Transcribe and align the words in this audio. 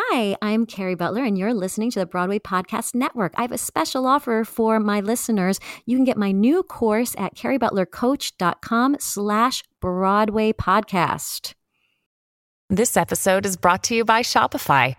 Hi, 0.00 0.36
I'm 0.40 0.64
Carrie 0.64 0.94
Butler, 0.94 1.24
and 1.24 1.36
you're 1.36 1.52
listening 1.52 1.90
to 1.90 1.98
the 1.98 2.06
Broadway 2.06 2.38
Podcast 2.38 2.94
Network. 2.94 3.34
I 3.36 3.42
have 3.42 3.50
a 3.50 3.58
special 3.58 4.06
offer 4.06 4.44
for 4.44 4.78
my 4.78 5.00
listeners. 5.00 5.58
You 5.86 5.96
can 5.96 6.04
get 6.04 6.16
my 6.16 6.30
new 6.30 6.62
course 6.62 7.16
at 7.18 7.34
carriebutlercoach.com 7.34 8.98
slash 9.00 9.64
Broadway 9.80 10.52
Podcast. 10.52 11.54
This 12.70 12.96
episode 12.96 13.44
is 13.44 13.56
brought 13.56 13.82
to 13.84 13.96
you 13.96 14.04
by 14.04 14.22
Shopify. 14.22 14.94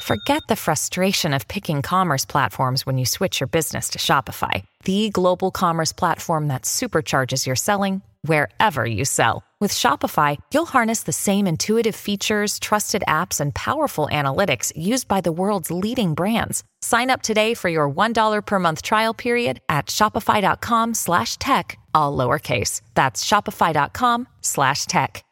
Forget 0.00 0.40
the 0.48 0.56
frustration 0.56 1.34
of 1.34 1.46
picking 1.46 1.82
commerce 1.82 2.24
platforms 2.24 2.86
when 2.86 2.96
you 2.96 3.04
switch 3.04 3.40
your 3.40 3.48
business 3.48 3.90
to 3.90 3.98
Shopify, 3.98 4.64
the 4.84 5.10
global 5.10 5.50
commerce 5.50 5.92
platform 5.92 6.48
that 6.48 6.62
supercharges 6.62 7.44
your 7.44 7.56
selling 7.56 8.00
wherever 8.22 8.86
you 8.86 9.04
sell. 9.04 9.44
With 9.60 9.72
Shopify, 9.72 10.36
you'll 10.54 10.66
harness 10.66 11.02
the 11.02 11.12
same 11.12 11.48
intuitive 11.48 11.96
features, 11.96 12.60
trusted 12.60 13.02
apps, 13.08 13.40
and 13.40 13.52
powerful 13.52 14.08
analytics 14.10 14.72
used 14.76 15.08
by 15.08 15.20
the 15.20 15.32
world's 15.32 15.68
leading 15.72 16.14
brands. 16.14 16.62
Sign 16.80 17.10
up 17.10 17.22
today 17.22 17.54
for 17.54 17.68
your 17.68 17.90
$1 17.90 18.46
per 18.46 18.58
month 18.60 18.82
trial 18.82 19.14
period 19.14 19.60
at 19.68 19.86
shopify.com 19.86 20.94
slash 20.94 21.38
tech, 21.38 21.76
all 21.92 22.16
lowercase. 22.16 22.82
That's 22.94 23.24
shopify.com 23.24 24.28
slash 24.42 24.86
tech. 24.86 25.24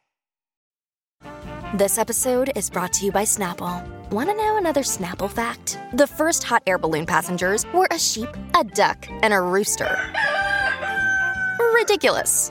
This 1.75 1.97
episode 1.99 2.51
is 2.57 2.69
brought 2.69 2.93
to 2.95 3.05
you 3.05 3.13
by 3.13 3.25
Snapple. 3.25 3.81
Want 4.11 4.31
to 4.31 4.37
know 4.37 4.57
another 4.57 4.83
Snapple 4.83 5.31
fact? 5.31 5.79
The 5.93 6.07
first 6.07 6.43
hot 6.43 6.65
air 6.67 6.79
balloon 6.79 7.07
passengers 7.07 7.65
were 7.73 7.89
a 7.93 7.99
sheep, 7.99 8.29
a 8.59 8.65
duck, 8.65 9.07
and 9.23 9.33
a 9.33 9.41
rooster. 9.41 9.97
Ridiculous. 11.75 12.51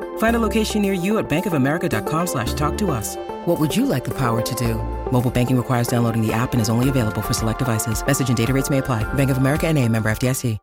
Find 0.21 0.35
a 0.35 0.39
location 0.39 0.83
near 0.83 0.93
you 0.93 1.17
at 1.17 1.27
bankofamerica.com 1.27 2.27
slash 2.27 2.53
talk 2.53 2.77
to 2.77 2.91
us. 2.91 3.15
What 3.45 3.59
would 3.59 3.75
you 3.75 3.87
like 3.87 4.03
the 4.03 4.13
power 4.13 4.39
to 4.43 4.55
do? 4.55 4.75
Mobile 5.11 5.31
banking 5.31 5.57
requires 5.57 5.87
downloading 5.87 6.21
the 6.21 6.31
app 6.31 6.53
and 6.53 6.61
is 6.61 6.69
only 6.69 6.89
available 6.89 7.23
for 7.23 7.33
select 7.33 7.57
devices. 7.57 8.05
Message 8.05 8.27
and 8.27 8.37
data 8.37 8.53
rates 8.53 8.69
may 8.69 8.77
apply. 8.77 9.01
Bank 9.15 9.31
of 9.31 9.37
America 9.37 9.65
and 9.65 9.79
a 9.79 9.87
member 9.87 10.11
FDIC. 10.11 10.59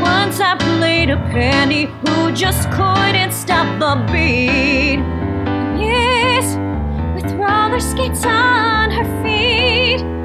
Once 0.00 0.40
I 0.40 0.56
played 0.58 1.10
a 1.10 1.18
penny 1.30 1.90
who 2.06 2.32
just 2.32 2.70
couldn't 2.70 3.32
stop 3.32 3.68
the 3.78 4.10
beat. 4.10 4.96
Yes, 5.78 6.56
with 7.14 7.30
roller 7.34 7.80
skates 7.80 8.24
on 8.24 8.90
her 8.90 9.04
feet. 9.22 10.21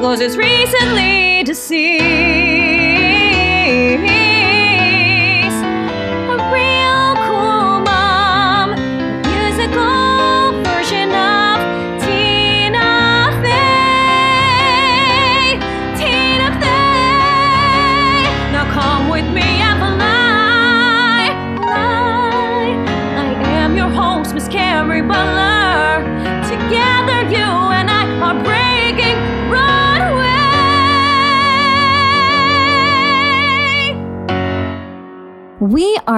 Goes 0.00 0.20
as 0.22 0.36
recently 0.38 1.42
deceased. 1.44 2.39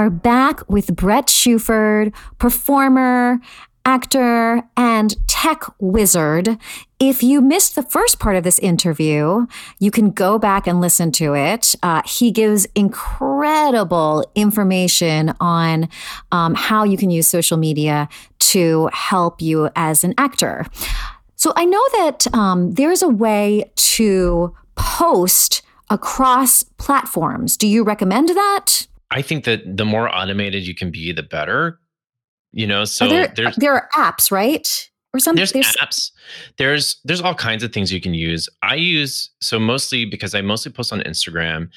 Are 0.02 0.10
back 0.10 0.68
with 0.68 0.96
Brett 0.96 1.28
Shuford, 1.28 2.12
performer, 2.38 3.38
actor, 3.84 4.64
and 4.76 5.14
tech 5.28 5.62
wizard. 5.78 6.58
If 6.98 7.22
you 7.22 7.40
missed 7.40 7.76
the 7.76 7.84
first 7.84 8.18
part 8.18 8.34
of 8.34 8.42
this 8.42 8.58
interview, 8.58 9.46
you 9.78 9.92
can 9.92 10.10
go 10.10 10.40
back 10.40 10.66
and 10.66 10.80
listen 10.80 11.12
to 11.12 11.36
it. 11.36 11.76
Uh, 11.84 12.02
he 12.04 12.32
gives 12.32 12.66
incredible 12.74 14.28
information 14.34 15.34
on 15.38 15.88
um, 16.32 16.56
how 16.56 16.82
you 16.82 16.96
can 16.96 17.10
use 17.10 17.28
social 17.28 17.56
media 17.56 18.08
to 18.40 18.90
help 18.92 19.40
you 19.40 19.70
as 19.76 20.02
an 20.02 20.14
actor. 20.18 20.66
So 21.36 21.52
I 21.54 21.64
know 21.64 21.84
that 21.92 22.26
um, 22.34 22.74
there's 22.74 23.02
a 23.02 23.08
way 23.08 23.70
to 23.76 24.52
post 24.74 25.62
across 25.90 26.64
platforms. 26.64 27.56
Do 27.56 27.68
you 27.68 27.84
recommend 27.84 28.30
that? 28.30 28.88
I 29.12 29.22
think 29.22 29.44
that 29.44 29.60
the 29.76 29.84
more 29.84 30.12
automated 30.14 30.66
you 30.66 30.74
can 30.74 30.90
be, 30.90 31.12
the 31.12 31.22
better. 31.22 31.78
You 32.52 32.66
know, 32.66 32.84
so 32.84 33.08
there, 33.08 33.28
there's 33.34 33.56
there 33.56 33.74
are 33.74 33.88
apps, 33.94 34.30
right? 34.30 34.88
Or 35.14 35.18
something. 35.20 35.36
there's, 35.52 35.52
apps. 35.76 36.10
There's 36.58 36.98
there's 37.04 37.20
all 37.20 37.34
kinds 37.34 37.62
of 37.62 37.72
things 37.72 37.92
you 37.92 38.00
can 38.00 38.14
use. 38.14 38.48
I 38.62 38.74
use 38.76 39.30
so 39.40 39.58
mostly 39.58 40.04
because 40.06 40.34
I 40.34 40.40
mostly 40.40 40.72
post 40.72 40.92
on 40.92 41.00
Instagram, 41.00 41.68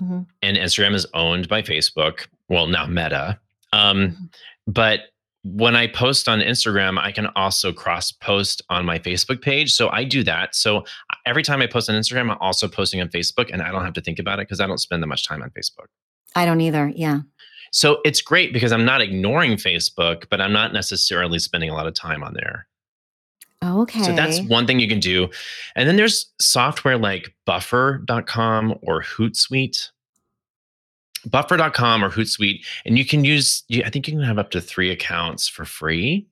Mhm. 0.00 0.26
and 0.42 0.56
Instagram 0.56 0.94
is 0.94 1.06
owned 1.14 1.48
by 1.48 1.62
Facebook. 1.62 2.26
Well, 2.48 2.66
now 2.68 2.86
Meta. 2.86 3.38
Um, 3.72 4.10
Mhm. 4.10 4.16
But 4.66 5.00
when 5.42 5.76
I 5.76 5.86
post 5.88 6.28
on 6.28 6.40
Instagram, 6.40 6.98
I 6.98 7.12
can 7.12 7.26
also 7.36 7.72
cross 7.72 8.10
post 8.12 8.62
on 8.70 8.84
my 8.86 8.98
Facebook 8.98 9.42
page. 9.42 9.72
So 9.72 9.90
I 9.90 10.02
do 10.04 10.22
that. 10.24 10.54
So 10.54 10.84
every 11.26 11.42
time 11.42 11.60
I 11.60 11.66
post 11.66 11.90
on 11.90 11.96
Instagram, 11.96 12.30
I'm 12.30 12.38
also 12.40 12.66
posting 12.66 13.00
on 13.00 13.08
Facebook, 13.08 13.50
and 13.52 13.60
I 13.60 13.70
don't 13.70 13.84
have 13.84 13.92
to 13.94 14.00
think 14.00 14.18
about 14.18 14.38
it 14.38 14.48
because 14.48 14.60
I 14.60 14.66
don't 14.66 14.78
spend 14.78 15.02
that 15.02 15.06
much 15.08 15.26
time 15.26 15.42
on 15.42 15.50
Facebook. 15.50 15.88
I 16.34 16.44
don't 16.46 16.60
either. 16.60 16.92
Yeah. 16.94 17.20
So 17.70 17.98
it's 18.04 18.22
great 18.22 18.52
because 18.52 18.72
I'm 18.72 18.84
not 18.84 19.00
ignoring 19.00 19.52
Facebook, 19.52 20.26
but 20.30 20.40
I'm 20.40 20.52
not 20.52 20.72
necessarily 20.72 21.38
spending 21.38 21.70
a 21.70 21.74
lot 21.74 21.86
of 21.86 21.94
time 21.94 22.22
on 22.22 22.34
there. 22.34 22.66
Okay. 23.64 24.02
So 24.02 24.12
that's 24.14 24.40
one 24.42 24.66
thing 24.66 24.78
you 24.78 24.88
can 24.88 25.00
do. 25.00 25.28
And 25.74 25.88
then 25.88 25.96
there's 25.96 26.30
software 26.38 26.98
like 26.98 27.34
buffer.com 27.46 28.78
or 28.82 29.02
Hootsuite. 29.02 29.90
Buffer.com 31.26 32.04
or 32.04 32.10
Hootsuite. 32.10 32.64
And 32.84 32.98
you 32.98 33.06
can 33.06 33.24
use, 33.24 33.64
I 33.84 33.88
think 33.90 34.06
you 34.06 34.14
can 34.14 34.22
have 34.22 34.38
up 34.38 34.50
to 34.50 34.60
three 34.60 34.90
accounts 34.90 35.48
for 35.48 35.64
free. 35.64 36.26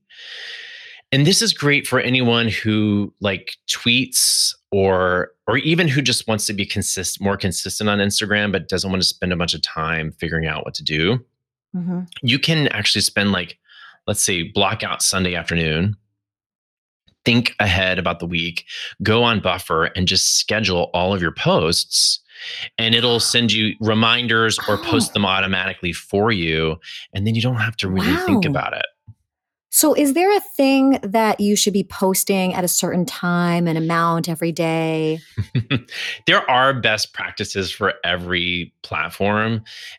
And 1.10 1.26
this 1.26 1.42
is 1.42 1.52
great 1.52 1.86
for 1.86 1.98
anyone 1.98 2.48
who 2.48 3.12
like 3.20 3.56
tweets 3.68 4.54
or 4.72 5.30
or 5.46 5.58
even 5.58 5.86
who 5.86 6.02
just 6.02 6.26
wants 6.26 6.46
to 6.46 6.52
be 6.52 6.66
consist 6.66 7.20
more 7.20 7.36
consistent 7.36 7.88
on 7.90 7.98
Instagram 7.98 8.50
but 8.50 8.68
doesn't 8.68 8.90
want 8.90 9.02
to 9.02 9.06
spend 9.08 9.32
a 9.32 9.36
bunch 9.36 9.54
of 9.54 9.62
time 9.62 10.10
figuring 10.12 10.46
out 10.46 10.64
what 10.64 10.74
to 10.74 10.82
do. 10.82 11.24
Mhm. 11.76 12.06
you 12.22 12.38
can 12.38 12.68
actually 12.68 13.00
spend 13.00 13.32
like 13.32 13.58
let's 14.06 14.22
say 14.22 14.42
block 14.42 14.82
out 14.82 15.00
sunday 15.00 15.34
afternoon 15.34 15.96
think 17.24 17.54
ahead 17.60 17.98
about 17.98 18.18
the 18.18 18.26
week 18.26 18.66
go 19.02 19.22
on 19.22 19.40
buffer 19.40 19.84
and 19.96 20.06
just 20.06 20.36
schedule 20.38 20.90
all 20.92 21.14
of 21.14 21.22
your 21.22 21.32
posts 21.32 22.20
and 22.76 22.94
it'll 22.94 23.20
send 23.20 23.52
you 23.52 23.74
reminders 23.80 24.58
or 24.68 24.76
post 24.76 25.12
them 25.14 25.24
automatically 25.24 25.94
for 25.94 26.30
you 26.30 26.76
and 27.14 27.26
then 27.26 27.34
you 27.34 27.40
don't 27.40 27.56
have 27.56 27.76
to 27.76 27.88
really 27.88 28.16
think 28.26 28.44
about 28.44 28.74
it 28.74 28.84
So, 29.74 29.94
is 29.94 30.12
there 30.12 30.30
a 30.36 30.40
thing 30.40 30.98
that 31.02 31.40
you 31.40 31.56
should 31.56 31.72
be 31.72 31.82
posting 31.82 32.52
at 32.52 32.62
a 32.62 32.68
certain 32.68 33.06
time 33.06 33.66
and 33.66 33.78
amount 33.78 34.28
every 34.28 34.52
day? 34.52 35.18
there 36.26 36.48
are 36.50 36.74
best 36.74 37.14
practices 37.14 37.70
for 37.72 37.94
every 38.04 38.74
platform 38.82 39.54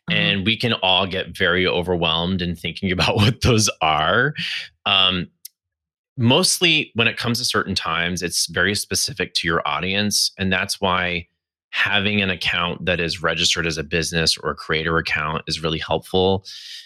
Uh-huh. 0.10 0.16
and 0.16 0.46
we 0.46 0.56
can 0.58 0.74
all 0.74 1.08
get 1.08 1.36
very 1.36 1.66
overwhelmed 1.66 2.42
in 2.44 2.56
thinking 2.56 2.92
about 2.98 3.16
what 3.16 3.42
those 3.42 3.68
are 3.82 4.36
um, 4.86 5.28
mostly 6.18 6.92
when 6.94 7.08
it 7.08 7.18
comes 7.18 7.40
to 7.40 7.46
certain 7.46 7.74
times 7.74 8.22
it's 8.22 8.46
very 8.46 8.76
specific 8.76 9.34
to 9.34 9.48
your 9.48 9.68
audience 9.68 10.32
and 10.38 10.54
that's 10.54 10.80
why 10.80 11.28
having 11.74 12.22
an 12.22 12.30
account 12.30 12.86
that 12.86 13.00
is 13.00 13.24
registered 13.24 13.66
as 13.66 13.80
a 13.80 13.84
business 13.84 14.38
or 14.38 14.52
a 14.52 14.56
creator 14.56 15.00
account 15.00 15.42
is 15.48 15.64
really 15.64 15.80
helpful 15.80 16.46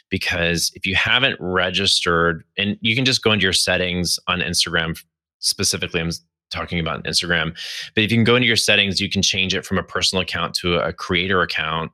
because 0.10 0.72
if 0.76 0.86
you 0.86 0.96
haven't 0.96 1.36
registered 1.42 2.46
and 2.58 2.78
you 2.80 2.96
can 2.96 3.04
just 3.04 3.22
go 3.22 3.34
into 3.34 3.44
your 3.44 3.52
settings 3.52 4.18
on 4.30 4.40
Instagram 4.40 4.98
specifically 5.40 6.00
I'm 6.00 6.12
talking 6.52 6.80
about 6.80 7.04
Instagram 7.04 7.52
but 7.96 8.06
if 8.06 8.12
you 8.12 8.18
can 8.18 8.24
go 8.24 8.38
into 8.38 8.48
your 8.48 8.56
settings 8.56 9.02
you 9.02 9.10
can 9.10 9.22
change 9.22 9.54
it 9.54 9.66
from 9.66 9.78
a 9.78 9.84
personal 9.84 10.22
account 10.22 10.56
to 10.56 10.76
a 10.76 10.94
creator 10.94 11.42
account. 11.42 11.92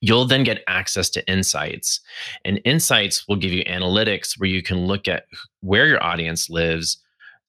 You'll 0.00 0.26
then 0.26 0.42
get 0.42 0.64
access 0.66 1.10
to 1.10 1.30
insights 1.30 2.00
and 2.46 2.62
insights 2.64 3.28
will 3.28 3.36
give 3.36 3.52
you 3.52 3.62
analytics 3.64 4.40
where 4.40 4.48
you 4.48 4.62
can 4.62 4.86
look 4.86 5.06
at 5.06 5.26
where 5.60 5.86
your 5.86 6.02
audience 6.02 6.48
lives. 6.48 6.96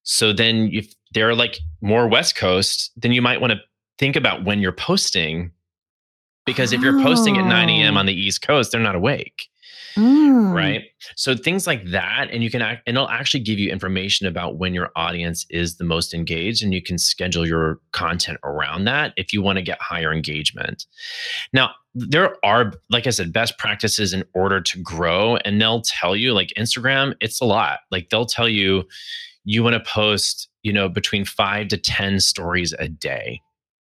So 0.03 0.33
then 0.33 0.71
if 0.73 0.93
they're 1.13 1.35
like 1.35 1.59
more 1.79 2.09
West 2.09 2.35
Coast, 2.35 2.91
then 2.97 3.13
you 3.13 3.21
might 3.21 3.39
want 3.39 3.53
to 3.53 3.59
think 3.97 4.15
about 4.15 4.43
when 4.43 4.59
you're 4.59 4.71
posting. 4.71 5.51
Because 6.45 6.73
if 6.73 6.81
you're 6.81 7.01
posting 7.01 7.37
at 7.37 7.45
9 7.45 7.69
a.m. 7.69 7.95
Oh. 7.95 7.99
on 7.99 8.05
the 8.05 8.13
East 8.13 8.43
Coast, 8.43 8.71
they're 8.71 8.79
not 8.81 8.95
awake 8.95 9.47
Mm. 9.97 10.53
right 10.53 10.81
so 11.15 11.37
things 11.37 11.65
like 11.65 11.85
that 11.85 12.27
and 12.29 12.43
you 12.43 12.51
can 12.51 12.61
act 12.61 12.83
and 12.85 12.97
it'll 12.97 13.07
actually 13.07 13.39
give 13.39 13.57
you 13.57 13.71
information 13.71 14.27
about 14.27 14.57
when 14.57 14.73
your 14.73 14.89
audience 14.97 15.45
is 15.49 15.77
the 15.77 15.85
most 15.85 16.13
engaged 16.13 16.61
and 16.61 16.73
you 16.73 16.81
can 16.81 16.97
schedule 16.97 17.47
your 17.47 17.79
content 17.93 18.37
around 18.43 18.83
that 18.83 19.13
if 19.15 19.31
you 19.31 19.41
want 19.41 19.57
to 19.57 19.61
get 19.61 19.81
higher 19.81 20.11
engagement 20.11 20.85
now 21.53 21.71
there 21.93 22.35
are 22.43 22.73
like 22.89 23.07
i 23.07 23.09
said 23.09 23.31
best 23.31 23.57
practices 23.57 24.11
in 24.11 24.25
order 24.33 24.59
to 24.59 24.77
grow 24.81 25.37
and 25.45 25.61
they'll 25.61 25.81
tell 25.81 26.13
you 26.13 26.33
like 26.33 26.51
instagram 26.57 27.15
it's 27.21 27.39
a 27.39 27.45
lot 27.45 27.79
like 27.89 28.09
they'll 28.09 28.25
tell 28.25 28.49
you 28.49 28.83
you 29.45 29.63
want 29.63 29.75
to 29.75 29.89
post 29.89 30.49
you 30.61 30.73
know 30.73 30.89
between 30.89 31.23
5 31.23 31.69
to 31.69 31.77
10 31.77 32.19
stories 32.19 32.73
a 32.79 32.89
day 32.89 33.39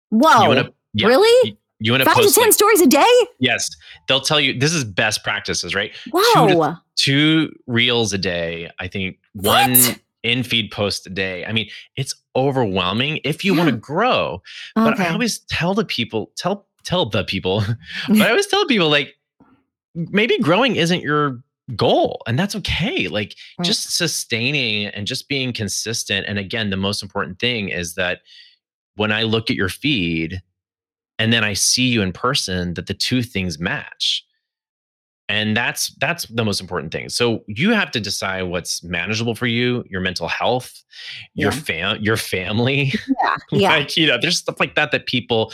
Whoa. 0.09 0.41
you 0.43 0.47
want 0.49 0.67
to 0.67 0.73
yeah, 0.93 1.07
really? 1.07 1.57
you 1.79 1.91
want 1.91 2.01
to 2.01 2.05
Five 2.05 2.15
to 2.15 2.21
post 2.23 2.35
10 2.35 2.43
like- 2.45 2.53
stories 2.53 2.81
a 2.81 2.87
day? 2.87 3.27
yes 3.39 3.69
they'll 4.07 4.21
tell 4.21 4.39
you 4.39 4.57
this 4.57 4.73
is 4.73 4.83
best 4.83 5.23
practices 5.23 5.75
right 5.75 5.91
Wow, 6.11 6.77
two 6.95 7.51
reels 7.67 8.13
a 8.13 8.17
day. 8.17 8.71
I 8.79 8.87
think 8.87 9.17
one 9.33 9.71
What? 9.73 9.99
in 10.23 10.43
feed 10.43 10.71
post 10.71 11.05
a 11.05 11.09
day. 11.11 11.45
I 11.45 11.51
mean, 11.53 11.69
it's 11.95 12.13
overwhelming 12.35 13.19
if 13.23 13.45
you 13.45 13.53
want 13.55 13.69
to 13.69 13.75
grow. 13.75 14.41
But 14.75 14.93
okay. 14.93 15.05
I 15.05 15.09
always 15.13 15.39
tell 15.39 15.73
the 15.75 15.85
people, 15.85 16.31
tell 16.35 16.65
tell 16.83 17.05
the 17.07 17.23
people, 17.23 17.63
but 18.07 18.21
I 18.21 18.29
always 18.29 18.47
tell 18.47 18.65
people 18.65 18.89
like 18.89 19.13
maybe 19.95 20.37
growing 20.39 20.75
isn't 20.75 21.01
your 21.01 21.41
goal 21.75 22.21
and 22.27 22.37
that's 22.39 22.55
okay. 22.55 23.07
Like 23.07 23.35
Right. 23.59 23.65
just 23.65 23.95
sustaining 23.95 24.87
and 24.87 25.05
just 25.05 25.27
being 25.29 25.53
consistent. 25.53 26.25
And 26.27 26.39
again, 26.39 26.69
the 26.71 26.77
most 26.77 27.03
important 27.03 27.39
thing 27.39 27.69
is 27.69 27.93
that 27.95 28.21
when 28.97 29.11
I 29.11 29.23
look 29.23 29.49
at 29.49 29.55
your 29.55 29.69
feed 29.69 30.41
and 31.17 31.31
then 31.33 31.43
I 31.43 31.53
see 31.53 31.87
you 31.87 32.01
in 32.03 32.11
person, 32.11 32.73
that 32.75 32.85
the 32.87 32.93
two 32.93 33.21
things 33.23 33.57
match. 33.59 34.23
And 35.29 35.57
that's 35.57 35.87
that's 35.95 36.25
the 36.27 36.45
most 36.45 36.61
important 36.61 36.93
thing. 36.93 37.09
So 37.09 37.43
you 37.47 37.71
have 37.71 37.91
to 37.91 37.99
decide 37.99 38.43
what's 38.43 38.81
manageable 38.83 39.35
for 39.35 39.45
you 39.47 39.83
your 39.89 39.99
mental 39.99 40.27
health 40.29 40.83
your 41.33 41.51
Yeah. 41.51 41.57
fam 41.59 42.01
your 42.01 42.15
family 42.17 42.93
yeah. 43.21 43.35
Yeah. 43.51 43.69
like 43.71 43.97
you 43.97 44.07
know 44.07 44.17
there's 44.21 44.37
stuff 44.37 44.57
like 44.59 44.75
that 44.75 44.91
that 44.91 45.05
people 45.05 45.51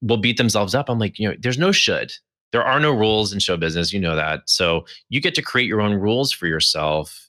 will 0.00 0.16
beat 0.16 0.38
themselves 0.38 0.74
up. 0.74 0.88
I'm 0.88 0.98
like 0.98 1.18
you 1.20 1.28
know 1.28 1.36
there's 1.38 1.58
no 1.58 1.70
should. 1.70 2.12
There 2.50 2.64
are 2.64 2.80
no 2.80 2.90
rules 2.90 3.32
in 3.32 3.38
show 3.38 3.56
business. 3.56 3.92
You 3.92 4.00
know 4.00 4.16
that. 4.16 4.40
So 4.46 4.84
you 5.08 5.20
get 5.20 5.34
to 5.36 5.42
create 5.42 5.68
your 5.68 5.80
own 5.80 5.94
rules 5.94 6.32
for 6.32 6.48
yourself 6.48 7.28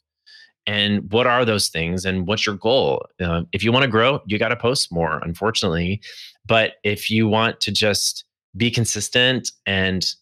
and 0.65 1.11
what 1.11 1.27
are 1.27 1.45
those 1.45 1.67
things 1.67 2.05
and 2.05 2.27
what's 2.27 2.45
your 2.45 2.55
goal? 2.55 3.05
Uh, 3.21 3.43
if 3.51 3.63
you 3.63 3.71
want 3.71 3.83
to 3.83 3.89
grow 3.89 4.21
you 4.25 4.37
got 4.39 4.49
to 4.49 4.55
post 4.55 4.91
more 4.91 5.19
unfortunately 5.23 6.01
but 6.45 6.73
if 6.83 7.09
you 7.09 7.27
want 7.27 7.59
to 7.61 7.71
just 7.71 8.25
be 8.55 8.69
consistent 8.69 9.51
and 9.65 10.13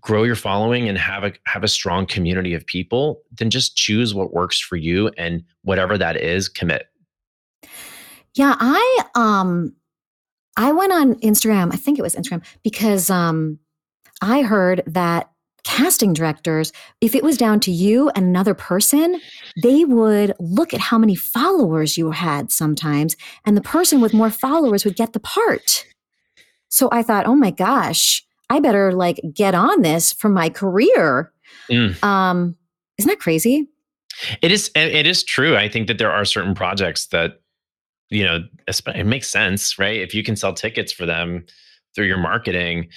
grow 0.00 0.24
your 0.24 0.34
following 0.34 0.88
and 0.88 0.98
have 0.98 1.24
a 1.24 1.32
have 1.46 1.62
a 1.62 1.68
strong 1.68 2.06
community 2.06 2.54
of 2.54 2.66
people 2.66 3.22
then 3.32 3.50
just 3.50 3.76
choose 3.76 4.14
what 4.14 4.32
works 4.32 4.58
for 4.58 4.76
you 4.76 5.10
and 5.16 5.44
whatever 5.62 5.98
that 5.98 6.16
is 6.16 6.48
commit. 6.48 6.88
Yeah, 8.34 8.54
I 8.58 9.04
um 9.14 9.74
I 10.56 10.72
went 10.72 10.92
on 10.92 11.14
Instagram, 11.16 11.72
I 11.72 11.76
think 11.76 11.98
it 11.98 12.02
was 12.02 12.16
Instagram, 12.16 12.44
because 12.62 13.10
um 13.10 13.58
I 14.22 14.42
heard 14.42 14.82
that 14.86 15.30
casting 15.64 16.12
directors, 16.12 16.72
if 17.00 17.14
it 17.14 17.24
was 17.24 17.36
down 17.36 17.58
to 17.60 17.72
you 17.72 18.10
and 18.10 18.26
another 18.26 18.54
person, 18.54 19.20
they 19.62 19.84
would 19.84 20.34
look 20.38 20.72
at 20.72 20.80
how 20.80 20.98
many 20.98 21.14
followers 21.14 21.98
you 21.98 22.10
had 22.10 22.52
sometimes, 22.52 23.16
and 23.44 23.56
the 23.56 23.62
person 23.62 24.00
with 24.00 24.14
more 24.14 24.30
followers 24.30 24.84
would 24.84 24.96
get 24.96 25.12
the 25.12 25.20
part. 25.20 25.86
So 26.68 26.88
I 26.92 27.02
thought, 27.02 27.26
oh 27.26 27.34
my 27.34 27.50
gosh, 27.50 28.24
I 28.50 28.60
better 28.60 28.92
like 28.92 29.20
get 29.32 29.54
on 29.54 29.82
this 29.82 30.12
for 30.12 30.28
my 30.28 30.48
career. 30.48 31.32
Mm. 31.70 32.02
Um, 32.04 32.56
isn't 32.98 33.08
that 33.08 33.20
crazy? 33.20 33.68
It 34.42 34.52
is. 34.52 34.70
It 34.76 35.06
is 35.06 35.24
true. 35.24 35.56
I 35.56 35.68
think 35.68 35.88
that 35.88 35.98
there 35.98 36.12
are 36.12 36.24
certain 36.24 36.54
projects 36.54 37.06
that, 37.06 37.40
you 38.10 38.22
know, 38.22 38.44
it 38.68 39.06
makes 39.06 39.28
sense, 39.28 39.78
right? 39.78 40.00
If 40.00 40.14
you 40.14 40.22
can 40.22 40.36
sell 40.36 40.52
tickets 40.52 40.92
for 40.92 41.06
them 41.06 41.46
through 41.94 42.06
your 42.06 42.18
marketing, 42.18 42.88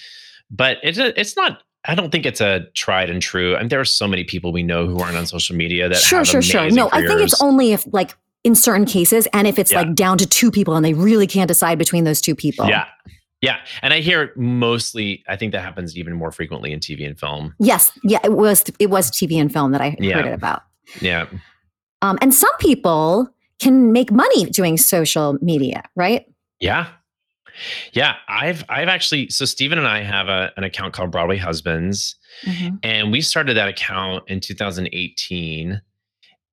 but 0.52 0.78
it's 0.84 0.98
a, 0.98 1.20
it's 1.20 1.36
not. 1.36 1.64
I 1.88 1.96
don't 1.96 2.12
think 2.12 2.26
it's 2.26 2.42
a 2.42 2.66
tried 2.76 3.10
and 3.10 3.22
true. 3.22 3.56
I 3.56 3.60
mean, 3.60 3.70
there 3.70 3.80
are 3.80 3.86
so 3.86 4.08
many 4.08 4.24
people 4.24 4.52
we 4.52 4.64
know 4.64 4.86
who 4.88 5.00
aren't 5.00 5.16
on 5.18 5.26
social 5.26 5.56
media 5.56 5.88
that 5.90 5.98
sure, 5.98 6.26
sure, 6.26 6.42
sure. 6.42 6.70
No, 6.70 6.90
I 6.92 7.06
think 7.06 7.22
it's 7.22 7.42
only 7.42 7.72
if 7.72 7.86
like 7.94 8.16
in 8.44 8.56
certain 8.56 8.86
cases, 8.86 9.28
and 9.34 9.48
if 9.48 9.58
it's 9.60 9.72
Yeah. 9.72 9.82
like 9.82 9.96
down 9.96 10.18
to 10.20 10.26
two 10.26 10.52
people 10.52 10.76
and 10.76 10.86
they 10.86 10.94
really 10.94 11.28
can't 11.28 11.48
decide 11.48 11.78
between 11.78 12.04
those 12.04 12.22
two 12.22 12.36
people. 12.36 12.68
Yeah, 12.68 12.86
yeah, 13.42 13.58
and 13.82 13.94
I 13.94 14.00
hear 14.00 14.22
it 14.24 14.38
mostly. 14.38 15.24
I 15.28 15.36
think 15.36 15.52
that 15.54 15.62
happens 15.62 15.98
even 15.98 16.14
more 16.14 16.32
frequently 16.32 16.72
in 16.72 16.80
TV 16.80 17.06
and 17.06 17.20
film. 17.20 17.54
Yes. 17.60 17.92
Yeah. 18.04 18.20
It 18.24 18.34
was. 18.34 18.64
It 18.80 18.90
was 18.90 19.10
TV 19.12 19.40
and 19.40 19.52
film 19.52 19.72
that 19.72 19.82
I 19.82 19.96
Yeah. 20.00 20.16
heard 20.16 20.26
it 20.28 20.34
about. 20.34 20.64
Yeah, 21.02 21.26
Um, 22.02 22.18
and 22.22 22.34
some 22.34 22.56
people 22.60 23.30
can 23.60 23.92
make 23.92 24.12
money 24.12 24.46
doing 24.46 24.78
social 24.78 25.38
media, 25.42 25.84
right? 25.96 26.26
yeah, 26.60 26.88
yeah. 27.94 28.16
I've 28.28 28.64
I've 28.70 28.88
actually. 28.88 29.30
So 29.30 29.46
Stephen 29.46 29.78
and 29.78 29.88
I 29.88 30.02
have 30.04 30.28
a, 30.28 30.52
an 30.58 30.64
account 30.64 30.94
called 30.94 31.12
Broadway 31.12 31.38
Husbands. 31.38 32.16
And 32.84 33.12
we 33.12 33.22
started 33.22 33.56
that 33.58 33.68
account 33.68 34.24
in 34.28 34.40
2018. 34.40 35.82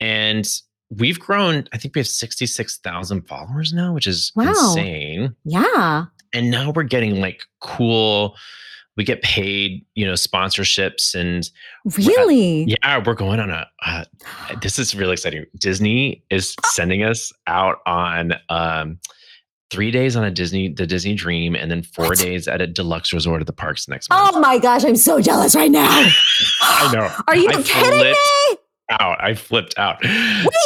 And 0.00 0.48
we've 0.90 1.18
grown, 1.20 1.68
I 1.72 1.78
think 1.78 1.94
we 1.94 2.00
have 2.00 2.06
66,000 2.08 3.22
followers 3.28 3.72
now, 3.72 3.92
which 3.92 4.06
is 4.06 4.32
Wow. 4.34 4.48
insane. 4.50 5.34
Yeah. 5.44 6.06
And 6.32 6.50
now 6.50 6.70
we're 6.70 6.82
getting 6.84 7.20
like 7.20 7.42
cool, 7.60 8.36
we 8.96 9.04
get 9.04 9.22
paid, 9.22 9.84
you 9.94 10.06
know, 10.06 10.12
sponsorships. 10.14 11.14
And 11.14 11.48
Really? 11.98 12.64
yeah, 12.82 13.02
we're 13.04 13.14
going 13.14 13.40
on 13.40 13.50
a, 13.50 13.66
uh, 13.84 14.04
this 14.62 14.78
is 14.78 14.94
really 14.94 15.12
exciting. 15.12 15.44
Disney 15.58 16.24
is 16.30 16.54
sending 16.66 17.02
us 17.02 17.32
out 17.46 17.78
on, 17.86 18.34
um, 18.48 18.98
Three 19.70 19.90
days 19.90 20.14
on 20.14 20.24
a 20.24 20.30
Disney, 20.30 20.68
the 20.68 20.86
Disney 20.86 21.14
Dream, 21.14 21.54
and 21.56 21.70
then 21.70 21.82
four 21.82 22.08
What? 22.08 22.18
days 22.18 22.46
at 22.46 22.60
a 22.60 22.66
deluxe 22.66 23.12
resort 23.12 23.40
at 23.40 23.46
the 23.46 23.52
parks 23.52 23.88
next 23.88 24.08
month. 24.10 24.30
Oh 24.34 24.40
my 24.40 24.58
gosh, 24.58 24.84
I'm 24.84 24.94
so 24.96 25.20
jealous 25.20 25.54
right 25.56 25.70
now. 25.70 25.88
I 26.62 26.92
know. 26.94 27.10
Are 27.28 27.36
you 27.36 27.48
I 27.48 27.62
kidding 27.62 28.00
me? 28.12 28.14
out. 29.00 29.16
I 29.24 29.34
flipped 29.34 29.76
out. 29.78 29.96
Wait, 30.02 30.10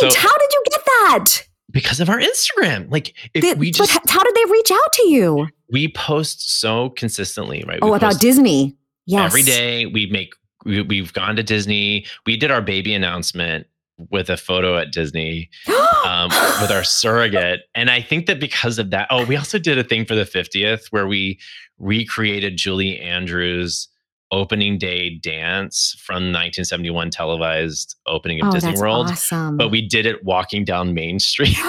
So 0.00 0.06
how 0.14 0.36
did 0.38 0.52
you 0.52 0.62
get 0.70 0.80
that? 0.84 1.44
because 1.70 2.00
of 2.00 2.08
our 2.08 2.18
Instagram, 2.18 2.90
like 2.90 3.14
if 3.34 3.42
Did- 3.42 3.58
we 3.58 3.70
just 3.70 3.92
h- 3.94 4.00
how 4.08 4.22
did 4.22 4.34
they 4.34 4.50
reach 4.50 4.70
out 4.72 4.92
to 4.94 5.08
you? 5.08 5.48
we 5.70 5.88
post 5.88 6.58
so 6.60 6.88
consistently, 6.90 7.62
right? 7.68 7.78
Oh, 7.82 7.90
We 7.90 7.96
about 7.98 8.20
Disney. 8.20 8.74
Yes. 9.06 9.26
every 9.26 9.42
day. 9.42 9.86
We 9.86 10.06
make 10.06 10.32
we, 10.64 10.82
we've 10.82 11.12
gone 11.12 11.36
to 11.36 11.42
Disney. 11.42 12.04
We 12.26 12.36
did 12.36 12.50
our 12.50 12.60
baby 12.62 12.94
announcement 12.94 13.66
with 14.10 14.30
a 14.30 14.36
photo 14.36 14.78
at 14.78 14.92
Disney 14.92 15.50
um, 16.06 16.30
with 16.60 16.70
our 16.70 16.84
surrogate, 16.84 17.60
and 17.74 17.90
I 17.90 18.00
think 18.00 18.26
that 18.26 18.40
because 18.40 18.78
of 18.78 18.90
that, 18.90 19.08
oh, 19.10 19.24
we 19.26 19.36
also 19.36 19.58
did 19.58 19.78
a 19.78 19.84
thing 19.84 20.04
for 20.04 20.14
the 20.14 20.24
fiftieth 20.26 20.86
where 20.90 21.06
we 21.06 21.38
recreated 21.78 22.56
Julie 22.56 22.98
Andrews. 22.98 23.88
Opening 24.30 24.76
day 24.76 25.18
dance 25.22 25.96
from 26.04 26.16
1971 26.16 27.08
televised 27.08 27.96
opening 28.06 28.42
of 28.42 28.48
oh, 28.48 28.50
Disney 28.52 28.74
World. 28.78 29.06
awesome. 29.06 29.56
but 29.56 29.70
we 29.70 29.80
did 29.80 30.04
it 30.04 30.22
walking 30.22 30.66
down 30.66 30.92
Main 30.92 31.18
Street. 31.18 31.56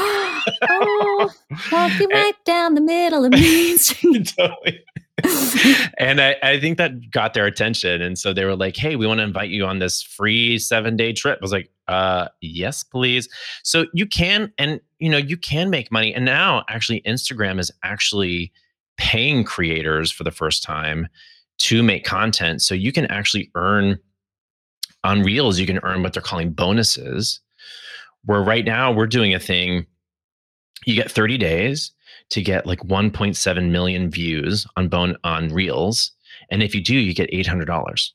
oh, 0.70 1.32
walking 1.72 2.10
right 2.12 2.34
down 2.44 2.76
the 2.76 2.82
middle 2.82 3.24
of 3.24 3.32
Main 3.32 3.78
Street. 3.78 4.34
totally. 4.38 4.84
And 5.98 6.22
I, 6.22 6.36
I 6.44 6.60
think 6.60 6.78
that 6.78 7.12
got 7.12 7.34
their 7.34 7.46
attention. 7.46 8.02
And 8.02 8.18
so 8.18 8.34
they 8.34 8.46
were 8.46 8.56
like, 8.56 8.76
hey, 8.76 8.96
we 8.96 9.08
want 9.08 9.20
to 9.20 9.24
invite 9.24 9.50
you 9.50 9.66
on 9.66 9.80
this 9.80 10.02
free 10.02 10.58
seven 10.58 10.96
day 10.96 11.14
trip. 11.14 11.40
I 11.42 11.44
was 11.44 11.52
like, 11.52 11.70
uh, 11.88 12.28
yes, 12.42 12.84
please. 12.84 13.28
So 13.64 13.86
you 13.94 14.06
can, 14.06 14.52
and 14.58 14.80
you 15.00 15.10
know, 15.10 15.18
you 15.18 15.38
can 15.38 15.70
make 15.70 15.92
money. 15.92 16.14
And 16.14 16.26
now 16.26 16.64
actually 16.70 17.02
Instagram 17.02 17.60
is 17.60 17.72
actually 17.84 18.52
paying 18.98 19.44
creators 19.44 20.12
for 20.12 20.24
the 20.24 20.32
first 20.32 20.64
time 20.64 21.08
to 21.60 21.84
make 21.84 22.06
content. 22.06 22.62
So 22.62 22.76
you 22.76 22.92
can 22.92 23.06
actually 23.08 23.52
earn 23.56 24.00
on 25.04 25.24
Reels, 25.24 25.60
you 25.60 25.66
can 25.66 25.80
earn 25.84 26.04
what 26.04 26.14
they're 26.14 26.22
calling 26.22 26.52
bonuses. 26.52 27.40
Where 28.26 28.42
right 28.42 28.66
now 28.66 28.92
we're 28.92 29.08
doing 29.08 29.34
a 29.34 29.40
thing, 29.40 29.86
you 30.86 30.94
get 30.94 31.10
30 31.10 31.38
days 31.38 31.92
to 32.32 32.42
get 32.42 32.66
like 32.66 32.80
1.7 32.82 33.70
million 33.72 34.10
views 34.10 34.66
on 34.78 34.88
bone 34.88 35.16
on 35.24 35.50
Reels. 35.50 36.12
And 36.52 36.62
if 36.64 36.74
you 36.76 36.82
do, 36.82 36.96
you 36.96 37.14
get 37.14 37.30
$800, 37.32 38.12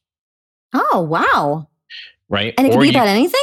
Oh, 0.72 1.00
wow. 1.02 1.68
right? 2.28 2.54
And 2.58 2.66
it 2.66 2.70
can 2.70 2.80
be 2.80 2.86
you- 2.86 2.92
about 2.92 3.08
anything? 3.08 3.40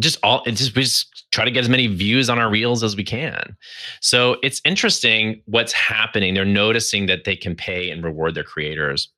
just 0.00 0.18
all 0.24 0.42
it's 0.46 0.58
just 0.58 0.74
we 0.74 0.82
just 0.82 1.26
try 1.30 1.44
to 1.44 1.50
get 1.50 1.60
as 1.60 1.68
many 1.68 1.86
views 1.86 2.28
on 2.28 2.36
our 2.36 2.50
reels 2.50 2.82
as 2.82 2.96
we 2.96 3.04
can. 3.04 3.54
So 4.00 4.36
it's 4.42 4.60
interesting 4.64 5.40
what's 5.46 5.72
happening. 5.72 6.34
They're 6.34 6.44
noticing 6.44 7.06
that 7.06 7.22
they 7.24 7.36
can 7.36 7.54
pay 7.54 7.88
and 7.88 8.02
reward 8.02 8.34
their 8.34 8.42
creators. 8.42 9.10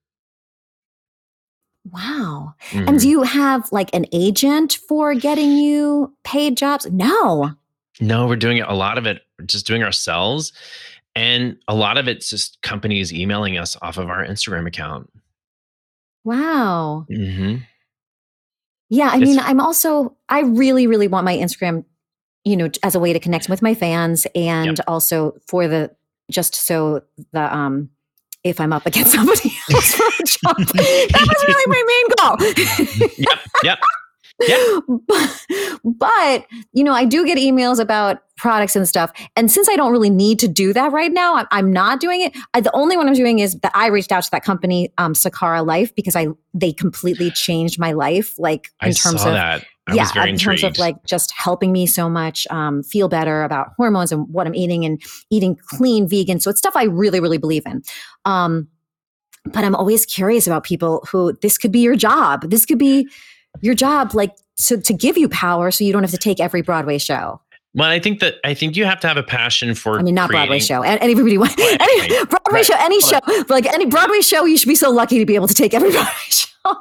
Wow. 1.91 2.55
Mhm. 2.71 2.89
And 2.89 3.01
do 3.01 3.09
you 3.09 3.23
have 3.23 3.71
like 3.73 3.89
an 3.95 4.05
agent 4.13 4.79
for 4.89 5.15
getting 5.15 5.53
you 5.57 6.15
paid 6.25 6.57
jobs? 6.57 6.87
No. 6.91 7.53
No, 8.01 8.27
we're 8.27 8.37
doing 8.37 8.57
it 8.59 8.67
a 8.69 8.75
lot 8.75 8.99
of 8.99 9.07
it 9.07 9.23
just 9.47 9.67
doing 9.67 9.83
ourselves. 9.83 10.53
And 11.17 11.57
a 11.69 11.75
lot 11.75 11.97
of 11.99 12.09
it's 12.09 12.29
just 12.29 12.61
companies 12.63 13.13
emailing 13.13 13.57
us 13.59 13.77
off 13.83 13.99
of 13.99 14.09
our 14.11 14.25
Instagram 14.27 14.67
account. 14.67 15.09
Wow. 16.25 17.07
hmm 17.09 17.57
Yeah, 18.89 19.11
I 19.13 19.17
It's- 19.17 19.21
mean, 19.29 19.39
I'm 19.41 19.61
also 19.61 20.17
I 20.29 20.41
really 20.41 20.87
really 20.87 21.09
want 21.09 21.25
my 21.25 21.37
Instagram, 21.37 21.85
you 22.45 22.57
know, 22.57 22.69
as 22.83 22.95
a 22.95 23.01
way 23.01 23.13
to 23.13 23.21
connect 23.21 23.49
with 23.49 23.63
my 23.63 23.75
fans 23.75 24.27
and 24.35 24.81
also 24.89 25.35
for 25.47 25.69
the 25.69 25.95
just 26.31 26.55
so 26.55 27.03
the 27.33 27.55
um 27.55 27.91
if 28.43 28.61
I'm 28.61 28.73
up 28.73 28.87
against 28.87 29.13
somebody 29.15 29.53
else 29.73 29.95
for 29.95 30.05
a 30.05 30.25
job. 30.25 30.57
that 30.59 31.27
was 31.29 31.45
really 31.49 31.67
my 31.67 31.83
main 31.87 32.07
goal. 32.19 33.09
Yep. 33.19 33.39
Yep. 33.63 33.79
Yeah. 34.41 34.81
but, 35.09 35.47
but 35.85 36.47
you 36.73 36.83
know 36.83 36.93
i 36.93 37.05
do 37.05 37.25
get 37.25 37.39
emails 37.39 37.79
about 37.79 38.19
products 38.37 38.75
and 38.75 38.87
stuff 38.89 39.13
and 39.37 39.49
since 39.51 39.69
i 39.69 39.77
don't 39.77 39.93
really 39.93 40.11
need 40.11 40.41
to 40.41 40.49
do 40.49 40.73
that 40.73 40.91
right 40.91 41.13
now 41.13 41.37
i'm, 41.37 41.47
I'm 41.53 41.73
not 41.73 42.01
doing 42.01 42.21
it 42.21 42.37
I, 42.53 42.61
the 42.61 42.75
only 42.75 42.97
one 42.97 43.07
i'm 43.07 43.15
doing 43.15 43.39
is 43.39 43.55
that 43.61 43.71
i 43.77 43.87
reached 43.87 44.11
out 44.11 44.25
to 44.25 44.31
that 44.33 44.43
company 44.45 44.93
um, 44.99 45.13
sakara 45.13 45.65
life 45.65 45.95
because 45.95 46.17
i 46.17 46.27
they 46.53 46.73
completely 46.73 47.31
changed 47.31 47.79
my 47.79 47.93
life 47.93 48.35
like 48.39 48.73
in 48.83 48.89
I 48.89 48.93
terms 48.93 49.23
saw 49.23 49.29
of 49.29 49.35
that. 49.35 49.65
I 49.87 49.95
yeah 49.95 50.03
was 50.03 50.13
very 50.13 50.29
in 50.31 50.35
intrigued. 50.35 50.63
terms 50.63 50.75
of 50.75 50.79
like 50.81 50.97
just 51.07 51.33
helping 51.33 51.71
me 51.71 51.87
so 51.87 52.11
much 52.11 52.47
um, 52.51 52.83
feel 52.83 53.09
better 53.09 53.45
about 53.45 53.69
hormones 53.77 54.11
and 54.11 54.27
what 54.35 54.49
i'm 54.49 54.55
eating 54.57 54.85
and 54.85 55.01
eating 55.31 55.57
clean 55.69 56.09
vegan 56.09 56.41
so 56.41 56.51
it's 56.51 56.59
stuff 56.59 56.75
i 56.75 56.85
really 56.85 57.21
really 57.21 57.39
believe 57.39 57.63
in 57.67 57.83
um, 58.25 58.67
but 59.53 59.63
i'm 59.63 59.77
always 59.77 60.05
curious 60.07 60.47
about 60.49 60.65
people 60.65 61.07
who 61.11 61.33
this 61.41 61.57
could 61.57 61.71
be 61.71 61.81
your 61.81 61.95
job 61.95 62.51
this 62.51 62.67
could 62.67 62.79
be 62.79 63.09
your 63.61 63.75
job 63.75 64.15
like 64.15 64.35
so 64.57 64.79
to 64.79 64.93
give 64.93 65.17
you 65.19 65.29
power 65.29 65.71
so 65.71 65.85
you 65.85 65.93
don't 65.93 66.03
have 66.03 66.11
to 66.13 66.19
take 66.19 66.41
every 66.41 66.63
broadway 66.63 66.99
show 66.99 67.41
well, 67.77 67.91
I 67.91 67.99
think 67.99 68.21
that 68.21 68.37
I 68.45 68.55
think 68.55 68.77
you 68.77 68.85
have 68.85 69.01
to 69.01 69.09
have 69.09 69.17
a 69.17 69.23
passion 69.25 69.75
for. 69.75 69.99
i 69.99 70.03
mean 70.03 70.15
not 70.15 70.31
broadway 70.31 70.61
show 70.61 70.83
and, 70.85 71.01
everybody 71.01 71.37
want 71.39 71.57
Right, 71.59 71.77
any 71.81 72.25
broadway 72.27 72.53
right. 72.53 72.65
show 72.65 72.77
any 72.79 73.01
show 73.01 73.19
like 73.49 73.67
any 73.67 73.87
broadway 73.87 74.21
show 74.21 74.45
you 74.45 74.57
should 74.57 74.69
be 74.69 74.75
so 74.77 74.91
lucky 74.91 75.19
to 75.19 75.27
be 75.27 75.35
able 75.35 75.49
to 75.49 75.55
take 75.55 75.75
every 75.75 75.91
broadway 75.97 76.13
show 76.29 76.51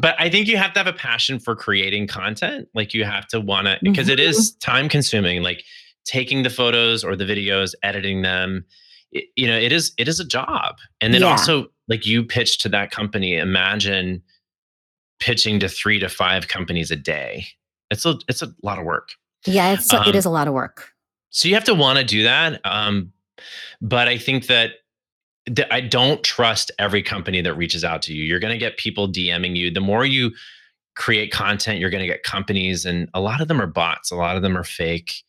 but 0.00 0.14
I 0.18 0.28
think 0.30 0.48
you 0.48 0.56
have 0.56 0.72
to 0.74 0.80
have 0.80 0.86
a 0.86 0.92
passion 0.92 1.38
for 1.38 1.54
creating 1.54 2.06
content. 2.08 2.68
Like 2.74 2.94
you 2.94 3.04
have 3.04 3.26
to 3.28 3.40
want 3.40 3.66
to, 3.66 3.78
because 3.82 4.08
it 4.08 4.18
is 4.20 4.52
Mm-hmm. 4.52 4.70
time 4.72 4.88
consuming. 4.88 5.42
Like 5.42 5.62
taking 6.04 6.42
the 6.42 6.50
photos 6.50 7.04
or 7.04 7.14
the 7.16 7.24
videos, 7.24 7.74
editing 7.82 8.22
them. 8.22 8.64
It, 9.12 9.24
you 9.36 9.46
know, 9.46 9.56
it 9.58 9.72
is 9.72 9.92
it 9.98 10.08
is 10.08 10.20
a 10.20 10.24
job. 10.24 10.76
And 11.00 11.14
then 11.14 11.22
Yeah. 11.22 11.30
also, 11.30 11.68
like 11.88 12.06
you 12.06 12.22
pitch 12.24 12.58
to 12.58 12.68
that 12.70 12.90
company. 12.90 13.36
Imagine 13.36 14.22
pitching 15.20 15.58
to 15.60 15.68
three 15.68 15.98
to 15.98 16.08
five 16.08 16.48
companies 16.48 16.90
a 16.90 16.96
day. 16.96 17.46
It's 17.90 18.04
a 18.04 18.18
it's 18.28 18.42
a 18.42 18.52
lot 18.62 18.78
of 18.78 18.84
work. 18.84 19.10
yeah 19.46 19.72
it's 19.72 19.92
Um, 19.92 20.06
it 20.06 20.14
is 20.14 20.24
a 20.24 20.30
lot 20.30 20.46
of 20.48 20.54
work 20.54 20.92
So 21.30 21.48
you 21.48 21.54
have 21.54 21.64
to 21.64 21.74
want 21.74 21.98
to 21.98 22.04
do 22.04 22.22
that. 22.24 22.60
Um, 22.64 23.12
but 23.80 24.08
I 24.08 24.18
think 24.18 24.46
that, 24.48 24.72
that 25.46 25.72
I 25.72 25.80
don't 25.80 26.22
trust 26.24 26.70
every 26.78 27.02
company 27.02 27.40
that 27.40 27.54
reaches 27.54 27.84
out 27.84 28.02
to 28.02 28.12
you. 28.12 28.24
You're 28.24 28.40
going 28.40 28.52
to 28.52 28.58
get 28.58 28.76
people 28.76 29.08
DMing 29.08 29.56
you. 29.56 29.70
The 29.70 29.80
more 29.80 30.04
you 30.04 30.32
create 30.96 31.30
content, 31.30 31.78
you're 31.78 31.90
going 31.90 32.02
to 32.02 32.08
get 32.08 32.24
companies, 32.24 32.84
and 32.84 33.08
a 33.14 33.20
lot 33.20 33.40
of 33.40 33.46
them 33.48 33.60
are 33.60 33.66
bots. 33.68 34.10
A 34.10 34.16
lot 34.16 34.36
of 34.36 34.42
them 34.42 34.56
are 34.58 34.64
fake. 34.64 35.22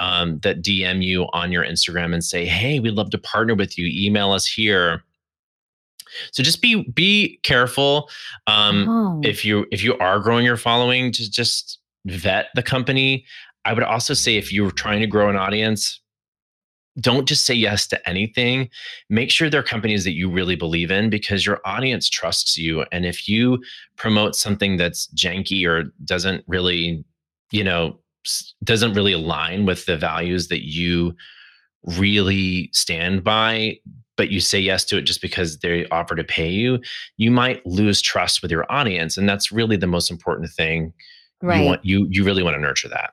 Um, 0.00 0.38
that 0.40 0.62
DM 0.62 1.02
you 1.02 1.26
on 1.32 1.50
your 1.50 1.64
Instagram 1.64 2.14
and 2.14 2.22
say, 2.22 2.46
"Hey, 2.46 2.78
we'd 2.78 2.92
love 2.92 3.10
to 3.10 3.18
partner 3.18 3.54
with 3.54 3.76
you. 3.76 3.86
Email 3.86 4.30
us 4.30 4.46
here." 4.46 5.02
So 6.32 6.42
just 6.42 6.62
be 6.62 6.88
be 6.90 7.40
careful. 7.42 8.08
Um, 8.46 8.88
oh. 8.88 9.20
if 9.24 9.44
you 9.44 9.66
if 9.72 9.82
you 9.82 9.98
are 9.98 10.20
growing 10.20 10.44
your 10.44 10.56
following 10.56 11.12
just 11.12 11.32
just 11.32 11.78
vet 12.08 12.48
the 12.54 12.62
company 12.62 13.24
i 13.64 13.72
would 13.72 13.82
also 13.82 14.14
say 14.14 14.36
if 14.36 14.52
you're 14.52 14.70
trying 14.70 15.00
to 15.00 15.06
grow 15.06 15.28
an 15.28 15.36
audience 15.36 16.00
don't 17.00 17.28
just 17.28 17.44
say 17.44 17.54
yes 17.54 17.86
to 17.86 18.08
anything 18.08 18.68
make 19.08 19.30
sure 19.30 19.48
they're 19.48 19.62
companies 19.62 20.04
that 20.04 20.14
you 20.14 20.30
really 20.30 20.56
believe 20.56 20.90
in 20.90 21.10
because 21.10 21.44
your 21.44 21.60
audience 21.64 22.08
trusts 22.08 22.56
you 22.56 22.84
and 22.92 23.04
if 23.04 23.28
you 23.28 23.62
promote 23.96 24.34
something 24.34 24.76
that's 24.76 25.08
janky 25.08 25.66
or 25.66 25.84
doesn't 26.04 26.44
really 26.46 27.04
you 27.50 27.62
know 27.62 27.98
doesn't 28.64 28.94
really 28.94 29.12
align 29.12 29.66
with 29.66 29.86
the 29.86 29.96
values 29.96 30.48
that 30.48 30.66
you 30.66 31.14
really 31.84 32.70
stand 32.72 33.22
by 33.22 33.78
but 34.16 34.30
you 34.30 34.40
say 34.40 34.58
yes 34.58 34.84
to 34.84 34.98
it 34.98 35.02
just 35.02 35.22
because 35.22 35.58
they 35.60 35.86
offer 35.88 36.14
to 36.14 36.24
pay 36.24 36.48
you 36.50 36.80
you 37.16 37.30
might 37.30 37.64
lose 37.64 38.02
trust 38.02 38.42
with 38.42 38.50
your 38.50 38.70
audience 38.70 39.16
and 39.16 39.28
that's 39.28 39.52
really 39.52 39.76
the 39.76 39.86
most 39.86 40.10
important 40.10 40.50
thing 40.50 40.92
right. 41.40 41.60
you 41.60 41.66
want 41.66 41.84
you 41.84 42.06
you 42.10 42.24
really 42.24 42.42
want 42.42 42.54
to 42.54 42.60
nurture 42.60 42.88
that 42.88 43.12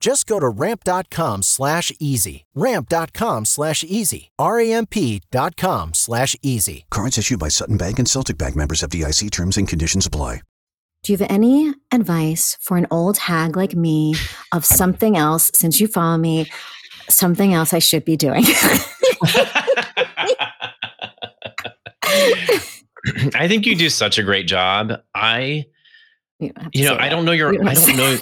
Just 0.00 0.26
go 0.26 0.40
to 0.40 0.48
ramp.com 0.48 1.42
slash 1.42 1.92
easy. 2.00 2.46
Ramp.com 2.54 3.44
slash 3.44 3.84
easy. 3.84 4.30
R-A-M-P 4.38 5.20
dot 5.30 5.56
com 5.56 5.92
slash 5.94 6.34
easy. 6.42 6.86
Cards 6.90 7.18
issued 7.18 7.38
by 7.38 7.48
Sutton 7.48 7.76
Bank 7.76 7.98
and 7.98 8.08
Celtic 8.08 8.38
Bank 8.38 8.56
members 8.56 8.80
FDIC 8.80 9.30
terms 9.30 9.58
and 9.58 9.68
conditions 9.68 10.06
apply. 10.06 10.40
Do 11.02 11.12
you 11.12 11.18
have 11.18 11.30
any 11.30 11.72
advice 11.92 12.58
for 12.60 12.76
an 12.76 12.86
old 12.90 13.16
hag 13.16 13.56
like 13.56 13.74
me 13.74 14.14
of 14.52 14.66
something 14.66 15.16
else, 15.16 15.50
since 15.54 15.80
you 15.80 15.86
follow 15.86 16.18
me, 16.18 16.50
something 17.08 17.54
else 17.54 17.72
I 17.72 17.78
should 17.78 18.04
be 18.04 18.16
doing? 18.18 18.44
I 23.34 23.46
think 23.48 23.64
you 23.66 23.76
do 23.76 23.88
such 23.88 24.18
a 24.18 24.22
great 24.22 24.46
job. 24.46 24.92
I, 25.14 25.64
you, 26.38 26.52
don't 26.52 26.62
have 26.62 26.72
to 26.72 26.78
you 26.78 26.84
know, 26.84 26.94
I 26.96 27.08
that. 27.08 27.08
don't 27.10 27.24
know 27.24 27.32
your, 27.32 27.54
You 27.54 27.62
I 27.66 27.74
don't 27.74 27.96
know. 27.96 28.18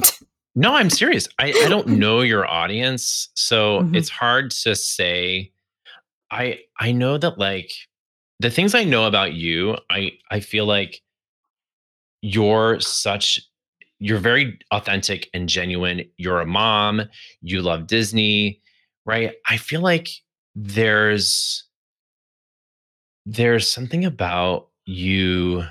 No, 0.59 0.75
I'm 0.75 0.91
serious. 0.91 1.29
I, 1.39 1.53
I 1.65 1.69
don't 1.69 1.87
know 2.03 2.21
your 2.21 2.45
audience, 2.45 3.29
so 3.35 3.83
Mhm. 3.83 3.95
it's 3.97 4.09
hard 4.09 4.51
to 4.51 4.75
say. 4.75 5.53
I 6.33 6.61
I 6.79 6.91
know 6.93 7.17
that 7.17 7.39
like 7.39 7.71
the 8.41 8.51
things 8.51 8.75
I 8.75 8.83
know 8.85 9.07
about 9.07 9.33
you, 9.35 9.77
I 9.89 10.19
I 10.31 10.41
feel 10.41 10.67
like 10.67 11.01
you're 12.23 12.81
such 12.81 13.41
you're 14.01 14.19
very 14.19 14.59
authentic 14.73 15.29
and 15.33 15.49
genuine. 15.49 16.05
You're 16.17 16.41
a 16.41 16.47
mom, 16.47 17.03
you 17.41 17.63
love 17.63 17.87
Disney, 17.87 18.61
right? 19.07 19.35
I 19.47 19.57
feel 19.59 19.81
like 19.81 20.09
there's 20.57 21.65
there's 23.27 23.71
something 23.71 24.05
about 24.05 24.69
you 24.87 25.65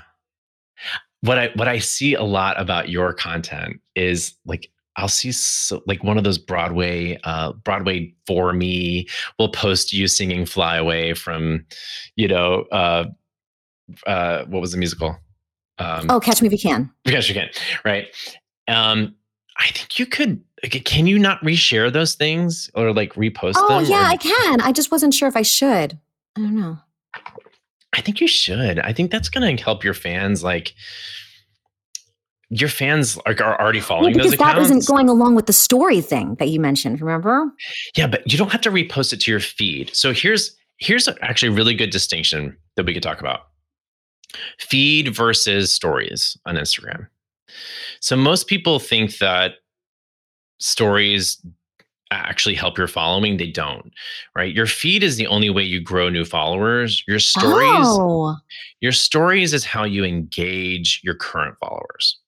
what 1.20 1.38
I 1.38 1.50
what 1.56 1.68
I 1.68 1.78
see 1.78 2.14
a 2.14 2.22
lot 2.22 2.58
about 2.60 2.88
your 2.88 3.12
content 3.12 3.80
is 3.94 4.34
like 4.46 4.70
I'll 4.98 5.08
see 5.08 5.32
so, 5.32 5.82
like 5.86 6.02
one 6.04 6.18
of 6.18 6.24
those 6.24 6.36
Broadway 6.38 7.18
uh 7.24 7.52
Broadway 7.52 8.12
for 8.26 8.52
me 8.52 9.08
will 9.38 9.48
post 9.50 9.92
you 9.92 10.08
singing 10.08 10.44
Fly 10.44 10.76
Away 10.76 11.14
from 11.14 11.64
you 12.16 12.28
know 12.28 12.62
uh 12.72 13.04
uh 14.06 14.44
what 14.44 14.60
was 14.60 14.72
the 14.72 14.78
musical 14.78 15.16
Um, 15.78 16.06
Oh, 16.10 16.20
catch 16.20 16.42
me 16.42 16.46
if 16.48 16.52
you 16.52 16.58
can. 16.58 16.90
Yes, 17.04 17.28
you 17.28 17.34
can. 17.34 17.48
Right. 17.84 18.08
Um, 18.66 19.14
I 19.58 19.68
think 19.68 19.98
you 19.98 20.06
could. 20.06 20.42
Can 20.84 21.06
you 21.06 21.18
not 21.18 21.40
reshare 21.42 21.92
those 21.92 22.14
things 22.16 22.68
or 22.74 22.92
like 22.92 23.14
repost 23.14 23.54
Oh, 23.56 23.68
them? 23.80 23.88
yeah, 23.90 24.02
or- 24.02 24.10
I 24.12 24.16
can. 24.16 24.60
I 24.60 24.72
just 24.72 24.90
wasn't 24.90 25.14
sure 25.14 25.28
if 25.28 25.36
I 25.36 25.42
should. 25.42 25.96
I 26.36 26.40
don't 26.40 26.56
know. 26.56 26.78
I 27.94 28.00
think 28.00 28.20
you 28.20 28.26
should. 28.28 28.78
I 28.80 28.92
think 28.92 29.10
that's 29.10 29.28
going 29.28 29.56
to 29.56 29.62
help 29.62 29.82
your 29.84 29.94
fans. 29.94 30.42
Like, 30.44 30.74
your 32.50 32.68
fans 32.68 33.18
are, 33.26 33.34
are 33.42 33.60
already 33.60 33.80
following 33.80 34.12
because 34.12 34.30
those 34.30 34.38
that 34.38 34.50
accounts. 34.52 34.70
isn't 34.70 34.86
going 34.86 35.08
along 35.08 35.34
with 35.34 35.46
the 35.46 35.52
story 35.52 36.00
thing 36.00 36.34
that 36.36 36.48
you 36.48 36.58
mentioned, 36.60 37.00
remember? 37.00 37.52
Yeah, 37.96 38.06
but 38.06 38.30
you 38.30 38.38
don't 38.38 38.50
have 38.50 38.62
to 38.62 38.70
repost 38.70 39.12
it 39.12 39.20
to 39.20 39.30
your 39.30 39.40
feed. 39.40 39.94
So 39.94 40.12
here's 40.12 40.56
here's 40.78 41.08
actually 41.22 41.48
a 41.48 41.52
really 41.52 41.74
good 41.74 41.90
distinction 41.90 42.56
that 42.76 42.86
we 42.86 42.94
could 42.94 43.02
talk 43.02 43.20
about. 43.20 43.40
Feed 44.58 45.14
versus 45.14 45.74
stories 45.74 46.36
on 46.46 46.54
Instagram. 46.54 47.08
So 48.00 48.16
most 48.16 48.46
people 48.46 48.78
think 48.78 49.18
that 49.18 49.54
stories 50.58 51.44
actually 52.10 52.54
help 52.54 52.78
your 52.78 52.86
following. 52.86 53.36
They 53.36 53.50
don't, 53.50 53.90
right? 54.34 54.54
Your 54.54 54.66
feed 54.66 55.02
is 55.02 55.16
the 55.16 55.26
only 55.26 55.50
way 55.50 55.62
you 55.62 55.80
grow 55.80 56.08
new 56.08 56.24
followers. 56.24 57.02
Your 57.06 57.18
stories, 57.18 57.68
Oh, 57.72 58.36
your 58.80 58.92
stories 58.92 59.52
is 59.52 59.64
how 59.64 59.84
you 59.84 60.04
engage 60.04 61.00
your 61.02 61.14
current 61.14 61.56
followers. 61.60 62.18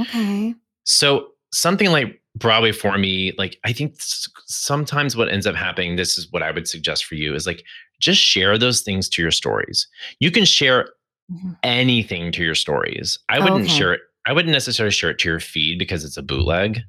Okay. 0.00 0.54
So 0.84 1.28
something 1.52 1.90
like 1.90 2.20
Broadway 2.36 2.72
for 2.72 2.98
me, 2.98 3.32
like 3.38 3.58
I 3.64 3.72
think 3.72 3.94
sometimes 3.98 5.16
what 5.16 5.28
ends 5.28 5.46
up 5.46 5.54
happening, 5.54 5.96
this 5.96 6.18
is 6.18 6.30
what 6.32 6.42
I 6.42 6.50
would 6.50 6.66
suggest 6.68 7.04
for 7.04 7.14
you 7.14 7.34
is 7.34 7.46
like 7.46 7.64
just 8.00 8.20
share 8.20 8.58
those 8.58 8.80
things 8.80 9.08
to 9.10 9.22
your 9.22 9.30
stories. 9.30 9.86
You 10.20 10.30
can 10.30 10.44
share 10.44 10.88
Mhm. 11.32 11.56
anything 11.62 12.32
to 12.32 12.42
your 12.42 12.54
stories. 12.54 13.18
I 13.28 13.38
wouldn't 13.38 13.62
Okay. 13.64 13.72
share 13.72 13.94
it. 13.94 14.00
I 14.26 14.32
wouldn't 14.32 14.52
necessarily 14.52 14.90
share 14.90 15.10
it 15.10 15.18
to 15.20 15.28
your 15.28 15.40
feed 15.40 15.78
because 15.78 16.04
it's 16.04 16.16
a 16.18 16.22
bootleg, 16.22 16.82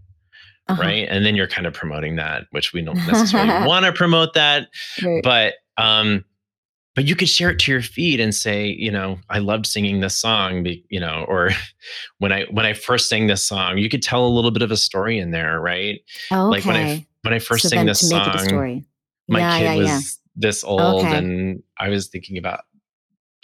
Uh-huh. 0.68 0.82
right? 0.82 1.08
And 1.10 1.26
then 1.26 1.36
you're 1.36 1.48
kind 1.48 1.68
of 1.68 1.74
promoting 1.74 2.16
that, 2.18 2.48
which 2.52 2.74
we 2.74 2.82
don't 2.82 3.06
necessarily 3.08 3.50
want 3.68 3.86
to 3.86 3.94
promote 3.94 4.34
that 4.34 4.68
Right. 5.02 5.22
but 5.24 5.54
um 5.78 6.26
but 6.96 7.06
you 7.06 7.16
could 7.16 7.30
share 7.30 7.50
it 7.50 7.60
to 7.60 7.72
your 7.72 7.82
feed 7.82 8.20
and 8.20 8.34
say 8.34 8.68
you 8.68 8.92
know 8.92 9.20
i 9.30 9.40
loved 9.40 9.66
singing 9.66 10.00
this 10.00 10.16
song 10.16 10.66
you 10.90 11.00
know 11.00 11.26
or 11.28 11.52
when 12.20 12.32
i 12.32 12.46
when 12.52 12.66
i 12.66 12.74
first 12.74 13.10
sang 13.10 13.28
this 13.28 13.44
song 13.44 13.78
you 13.78 13.90
could 13.90 14.02
tell 14.02 14.26
a 14.26 14.30
little 14.30 14.52
bit 14.52 14.62
of 14.62 14.72
a 14.72 14.78
story 14.78 15.20
in 15.20 15.32
there 15.32 15.60
right 15.60 16.02
okay. 16.32 16.42
like 16.42 16.66
when 16.66 16.76
i 16.76 17.06
when 17.22 17.34
i 17.34 17.40
first 17.40 17.64
so 17.64 17.70
sang 17.70 17.86
this 17.86 18.00
to 18.00 18.16
make 18.16 18.28
it 18.28 18.36
a 18.36 18.40
song 18.40 18.86
my 19.28 19.40
yeah, 19.40 19.58
kid 19.58 19.64
yeah, 19.64 19.76
was 19.76 19.88
yeah. 19.88 20.00
this 20.36 20.64
old 20.64 21.06
Okay. 21.06 21.18
and 21.18 21.64
i 21.80 21.90
was 21.90 22.08
thinking 22.08 22.38
about 22.38 22.62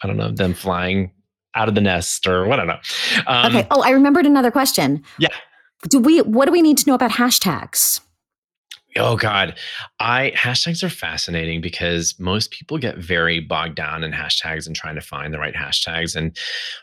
i 0.04 0.08
don't 0.08 0.18
know 0.18 0.32
them 0.32 0.54
flying 0.54 1.12
out 1.54 1.68
of 1.68 1.76
the 1.76 1.82
nest 1.82 2.28
or 2.28 2.48
what 2.48 2.60
i 2.60 2.66
don't 2.66 2.68
know 2.68 2.80
um, 3.28 3.56
okay. 3.56 3.68
Oh, 3.72 3.82
I 3.82 3.90
remembered 3.92 4.26
another 4.26 4.52
question. 4.52 5.04
Yeah. 5.18 5.30
Do 5.90 6.00
we? 6.00 6.22
What 6.22 6.46
do 6.46 6.52
we 6.52 6.62
need 6.62 6.78
to 6.80 6.88
know 6.88 6.94
about 6.94 7.12
hashtags? 7.12 8.00
Oh 8.98 9.16
God, 9.16 9.58
I 10.00 10.34
hashtags 10.36 10.84
are 10.84 10.90
fascinating 10.90 11.62
because 11.62 12.20
most 12.20 12.52
people 12.52 12.78
get 12.78 12.98
very 12.98 13.40
bogged 13.40 13.76
down 13.76 14.04
in 14.04 14.12
hashtags 14.12 14.68
and 14.68 14.76
trying 14.76 14.96
to 14.96 15.02
find 15.02 15.34
the 15.34 15.40
right 15.40 15.56
hashtags. 15.56 16.16
And 16.16 16.36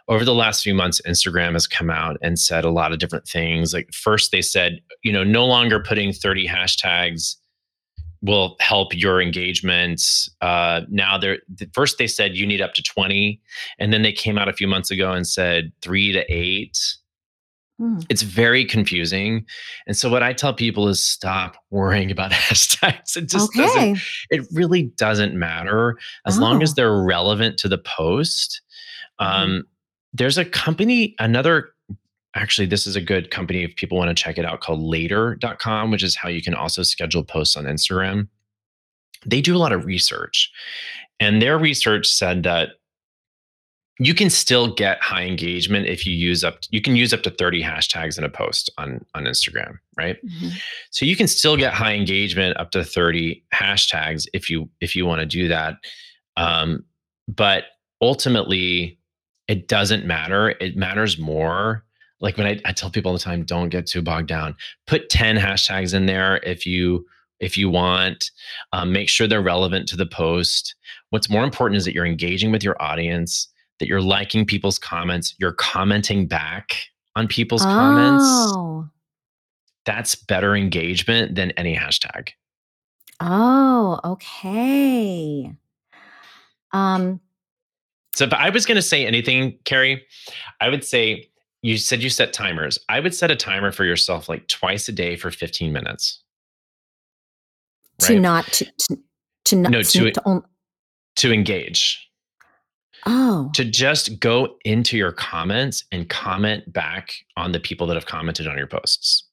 over 0.08 0.24
the 0.24 0.34
last 0.34 0.62
few 0.62 0.74
months, 0.74 1.02
Instagram 1.06 1.52
has 1.52 1.66
come 1.66 1.90
out 1.90 2.16
and 2.22 2.38
said 2.38 2.64
a 2.64 2.70
lot 2.70 2.92
of 2.92 2.98
different 2.98 3.28
things. 3.28 3.74
Like 3.74 3.92
first, 3.92 4.32
they 4.32 4.40
said, 4.40 4.80
you 5.02 5.12
know, 5.12 5.22
no 5.24 5.44
longer 5.44 5.82
putting 5.82 6.12
30 6.12 6.48
hashtags 6.48 7.36
will 8.22 8.56
help 8.58 8.94
your 8.94 9.20
engagements. 9.20 10.28
Uh, 10.40 10.82
now 10.88 11.18
they're 11.18 11.38
th- 11.58 11.70
first 11.74 11.98
they 11.98 12.06
said 12.06 12.34
you 12.34 12.46
need 12.46 12.60
up 12.60 12.74
to 12.74 12.82
20, 12.82 13.40
and 13.78 13.92
then 13.92 14.02
they 14.02 14.12
came 14.12 14.38
out 14.38 14.48
a 14.48 14.52
few 14.52 14.66
months 14.66 14.90
ago 14.90 15.12
and 15.12 15.26
said 15.26 15.72
three 15.82 16.12
to 16.12 16.24
eight 16.32 16.78
Hmm. 17.78 18.00
it's 18.08 18.22
very 18.22 18.64
confusing. 18.64 19.46
And 19.86 19.96
so 19.96 20.10
what 20.10 20.22
I 20.22 20.32
tell 20.32 20.52
people 20.52 20.88
is 20.88 21.02
stop 21.02 21.56
worrying 21.70 22.10
about 22.10 22.32
hashtags. 22.32 23.16
It 23.16 23.28
just 23.28 23.50
okay. 23.56 23.92
doesn't 23.92 23.98
it 24.30 24.46
really 24.52 24.84
doesn't 24.96 25.34
matter 25.34 25.96
as 26.26 26.38
long 26.38 26.60
as 26.62 26.70
Oh. 26.70 26.74
they're 26.76 27.02
relevant 27.02 27.56
to 27.58 27.68
the 27.68 27.78
post. 27.78 28.60
Um, 29.20 29.64
there's 30.12 30.38
a 30.38 30.44
company, 30.44 31.14
another 31.20 31.70
actually 32.34 32.66
this 32.66 32.86
is 32.86 32.94
a 32.96 33.00
good 33.00 33.30
company 33.30 33.62
if 33.64 33.74
people 33.76 33.96
want 33.98 34.08
to 34.16 34.22
check 34.22 34.38
it 34.38 34.44
out 34.44 34.60
called 34.60 34.80
later.com, 34.82 35.90
which 35.90 36.02
is 36.02 36.16
how 36.16 36.28
you 36.28 36.42
can 36.42 36.54
also 36.54 36.82
schedule 36.82 37.22
posts 37.24 37.56
on 37.56 37.64
Instagram. 37.64 38.28
They 39.24 39.40
do 39.40 39.56
a 39.56 39.58
lot 39.58 39.72
of 39.72 39.84
research. 39.84 40.50
And 41.20 41.40
their 41.42 41.58
research 41.58 42.06
said 42.06 42.42
that 42.44 42.70
you 44.00 44.14
can 44.14 44.30
still 44.30 44.72
get 44.72 45.02
high 45.02 45.24
engagement 45.24 45.86
if 45.86 46.06
you 46.06 46.14
use 46.14 46.44
up 46.44 46.58
you 46.70 46.80
can 46.80 46.94
use 46.96 47.12
up 47.12 47.22
to 47.22 47.30
30 47.30 47.62
hashtags 47.62 48.16
in 48.18 48.24
a 48.24 48.28
post 48.28 48.70
on 48.78 49.04
on 49.14 49.24
Instagram, 49.24 49.78
right? 49.96 50.16
Mhm. 50.24 50.52
So 50.90 51.04
you 51.04 51.16
can 51.16 51.26
still 51.26 51.56
get 51.56 51.72
high 51.74 51.94
engagement 51.94 52.56
up 52.58 52.70
to 52.72 52.84
30 52.84 53.42
hashtags 53.54 54.26
if 54.32 54.48
you 54.48 54.68
if 54.80 54.94
you 54.94 55.04
want 55.06 55.20
to 55.20 55.26
do 55.26 55.48
that. 55.48 55.76
Um, 56.36 56.84
but 57.26 57.64
ultimately 58.00 58.98
it 59.48 59.66
doesn't 59.68 60.04
matter. 60.04 60.50
It 60.60 60.76
matters 60.76 61.18
more. 61.18 61.84
Like 62.20 62.36
when 62.36 62.46
I, 62.46 62.60
I 62.64 62.72
tell 62.72 62.90
people 62.90 63.10
all 63.10 63.16
the 63.16 63.22
time, 63.22 63.44
don't 63.44 63.68
get 63.68 63.86
too 63.86 64.02
bogged 64.02 64.28
down. 64.28 64.56
Put 64.86 65.08
10 65.08 65.36
hashtags 65.36 65.94
in 65.94 66.06
there 66.06 66.36
if 66.38 66.66
you 66.66 67.06
if 67.40 67.56
you 67.56 67.70
want. 67.70 68.30
Um, 68.72 68.92
make 68.92 69.08
sure 69.08 69.26
they're 69.26 69.40
relevant 69.40 69.88
to 69.88 69.96
the 69.96 70.06
post. 70.06 70.74
What's 71.10 71.30
more 71.30 71.44
important 71.44 71.78
is 71.78 71.84
that 71.84 71.94
you're 71.94 72.04
engaging 72.04 72.50
with 72.50 72.64
your 72.64 72.80
audience, 72.82 73.48
that 73.80 73.88
you're 73.88 74.00
liking 74.02 74.44
people's 74.44 74.78
comments, 74.78 75.34
you're 75.38 75.52
commenting 75.52 76.26
back 76.26 76.76
on 77.16 77.26
people's 77.28 77.62
comments 77.62 78.24
Oh. 78.26 78.88
that's 79.84 80.14
better 80.14 80.54
engagement 80.56 81.34
than 81.34 81.50
any 81.52 81.76
hashtag. 81.76 82.30
Oh, 83.20 83.98
okay. 84.04 85.52
Um, 86.72 87.20
So 88.14 88.24
if 88.24 88.32
I 88.32 88.50
was 88.50 88.66
going 88.66 88.76
to 88.76 88.82
say 88.82 89.06
anything, 89.06 89.58
Carrie, 89.64 90.04
I 90.60 90.68
would 90.68 90.84
say 90.84 91.28
you 91.62 91.76
said 91.78 92.02
you 92.02 92.10
set 92.10 92.32
timers. 92.32 92.78
I 92.88 93.00
would 93.00 93.14
set 93.14 93.30
a 93.30 93.36
timer 93.36 93.72
for 93.72 93.84
yourself 93.84 94.28
like 94.28 94.46
twice 94.48 94.88
a 94.88 94.92
day 94.92 95.16
for 95.16 95.30
15 95.30 95.72
minutes. 95.72 96.22
to 98.00 98.20
not 98.20 98.46
to 98.52 98.64
to, 98.64 98.98
to 99.46 99.56
not 99.56 99.72
No, 99.72 99.82
to- 99.82 100.10
to 100.12 100.22
on- 100.24 100.44
To 101.16 101.32
engage, 101.32 102.07
oh 103.08 103.50
to 103.54 103.64
just 103.64 104.20
go 104.20 104.54
into 104.64 104.96
your 104.96 105.10
comments 105.12 105.84
and 105.90 106.08
comment 106.08 106.70
back 106.72 107.14
on 107.36 107.50
the 107.52 107.58
people 107.60 107.86
that 107.88 107.94
have 107.94 108.06
commented 108.06 108.46
on 108.46 108.56
your 108.56 108.66
posts. 108.68 109.24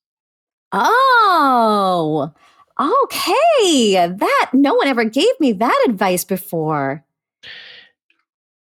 oh 0.74 2.32
okay 2.80 4.08
that 4.18 4.50
no 4.54 4.74
one 4.74 4.88
ever 4.88 5.04
gave 5.06 5.40
me 5.40 5.52
that 5.54 5.86
advice 5.88 6.24
before. 6.26 7.04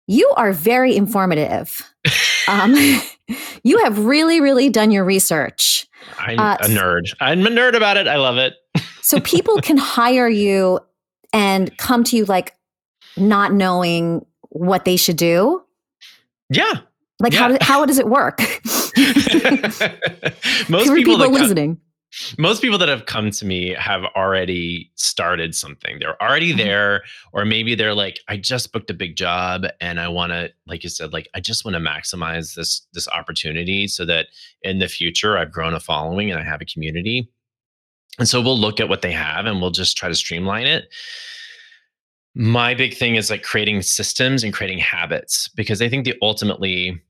You 0.07 0.31
are 0.37 0.51
very 0.53 0.95
informative. 0.95 1.81
Um, 2.47 2.73
you 3.63 3.77
have 3.83 3.99
really, 4.03 4.41
really 4.41 4.69
done 4.69 4.89
your 4.91 5.05
research. 5.05 5.87
I'm 6.17 6.39
Uh, 6.39 6.57
a 6.59 6.65
nerd. 6.65 7.13
I'm 7.21 7.45
a 7.45 7.49
nerd 7.51 7.75
about 7.75 7.95
it. 7.95 8.07
I 8.07 8.15
love 8.17 8.37
it. 8.37 8.55
So 9.03 9.19
people 9.21 9.57
can 9.61 9.77
hire 9.77 10.27
you 10.27 10.79
and 11.31 11.77
come 11.77 12.03
to 12.05 12.17
you 12.17 12.25
like 12.25 12.55
not 13.15 13.53
knowing 13.53 14.25
what 14.51 14.85
they 14.85 14.95
should 14.95 15.17
do. 15.17 15.61
Yeah. 16.49 16.73
Like 17.19 17.33
how 17.33 17.49
Yeah. 17.49 17.57
do, 17.57 17.65
how 17.65 17.85
does 17.85 17.99
it 17.99 18.07
work? 18.07 18.39
most 20.69 20.87
For 20.87 20.95
people, 20.95 21.17
that 21.17 21.25
come, 21.25 21.33
listening. 21.33 21.77
most 22.37 22.61
people 22.61 22.77
that 22.79 22.89
have 22.89 23.05
come 23.05 23.31
to 23.31 23.45
me 23.45 23.69
have 23.77 24.03
already 24.15 24.91
started 24.95 25.55
something. 25.55 25.99
They're 25.99 26.21
already 26.21 26.53
Mhm. 26.53 26.57
there, 26.57 27.03
or 27.31 27.45
maybe 27.45 27.75
they're 27.75 27.93
like, 27.93 28.19
I 28.27 28.37
just 28.37 28.71
booked 28.73 28.89
a 28.89 28.93
big 28.93 29.15
job 29.15 29.65
and 29.79 29.99
I 29.99 30.07
want 30.07 30.31
to, 30.31 30.51
like 30.67 30.83
you 30.83 30.89
said, 30.89 31.13
like 31.13 31.29
I 31.35 31.39
just 31.39 31.63
want 31.63 31.75
to 31.75 31.79
maximize 31.81 32.55
this 32.55 32.85
this 32.93 33.07
opportunity 33.09 33.87
so 33.87 34.03
that 34.05 34.27
in 34.63 34.79
the 34.79 34.87
future 34.87 35.37
I've 35.37 35.51
grown 35.51 35.73
a 35.73 35.79
following 35.79 36.31
and 36.31 36.39
I 36.39 36.43
have 36.43 36.61
a 36.61 36.65
community. 36.65 37.29
And 38.19 38.27
so 38.27 38.41
we'll 38.41 38.59
look 38.59 38.79
at 38.81 38.89
what 38.89 39.01
they 39.03 39.13
have 39.13 39.45
and 39.45 39.61
we'll 39.61 39.71
just 39.71 39.95
try 39.95 40.09
to 40.09 40.15
streamline 40.15 40.67
it. 40.67 40.89
My 42.33 42.73
big 42.73 42.95
thing 42.95 43.15
is 43.15 43.29
like 43.29 43.43
creating 43.43 43.81
systems 43.81 44.43
and 44.43 44.53
creating 44.53 44.79
habits 44.79 45.49
because 45.49 45.81
I 45.81 45.89
think 45.89 46.05
the 46.05 46.15
ultimately 46.21 47.01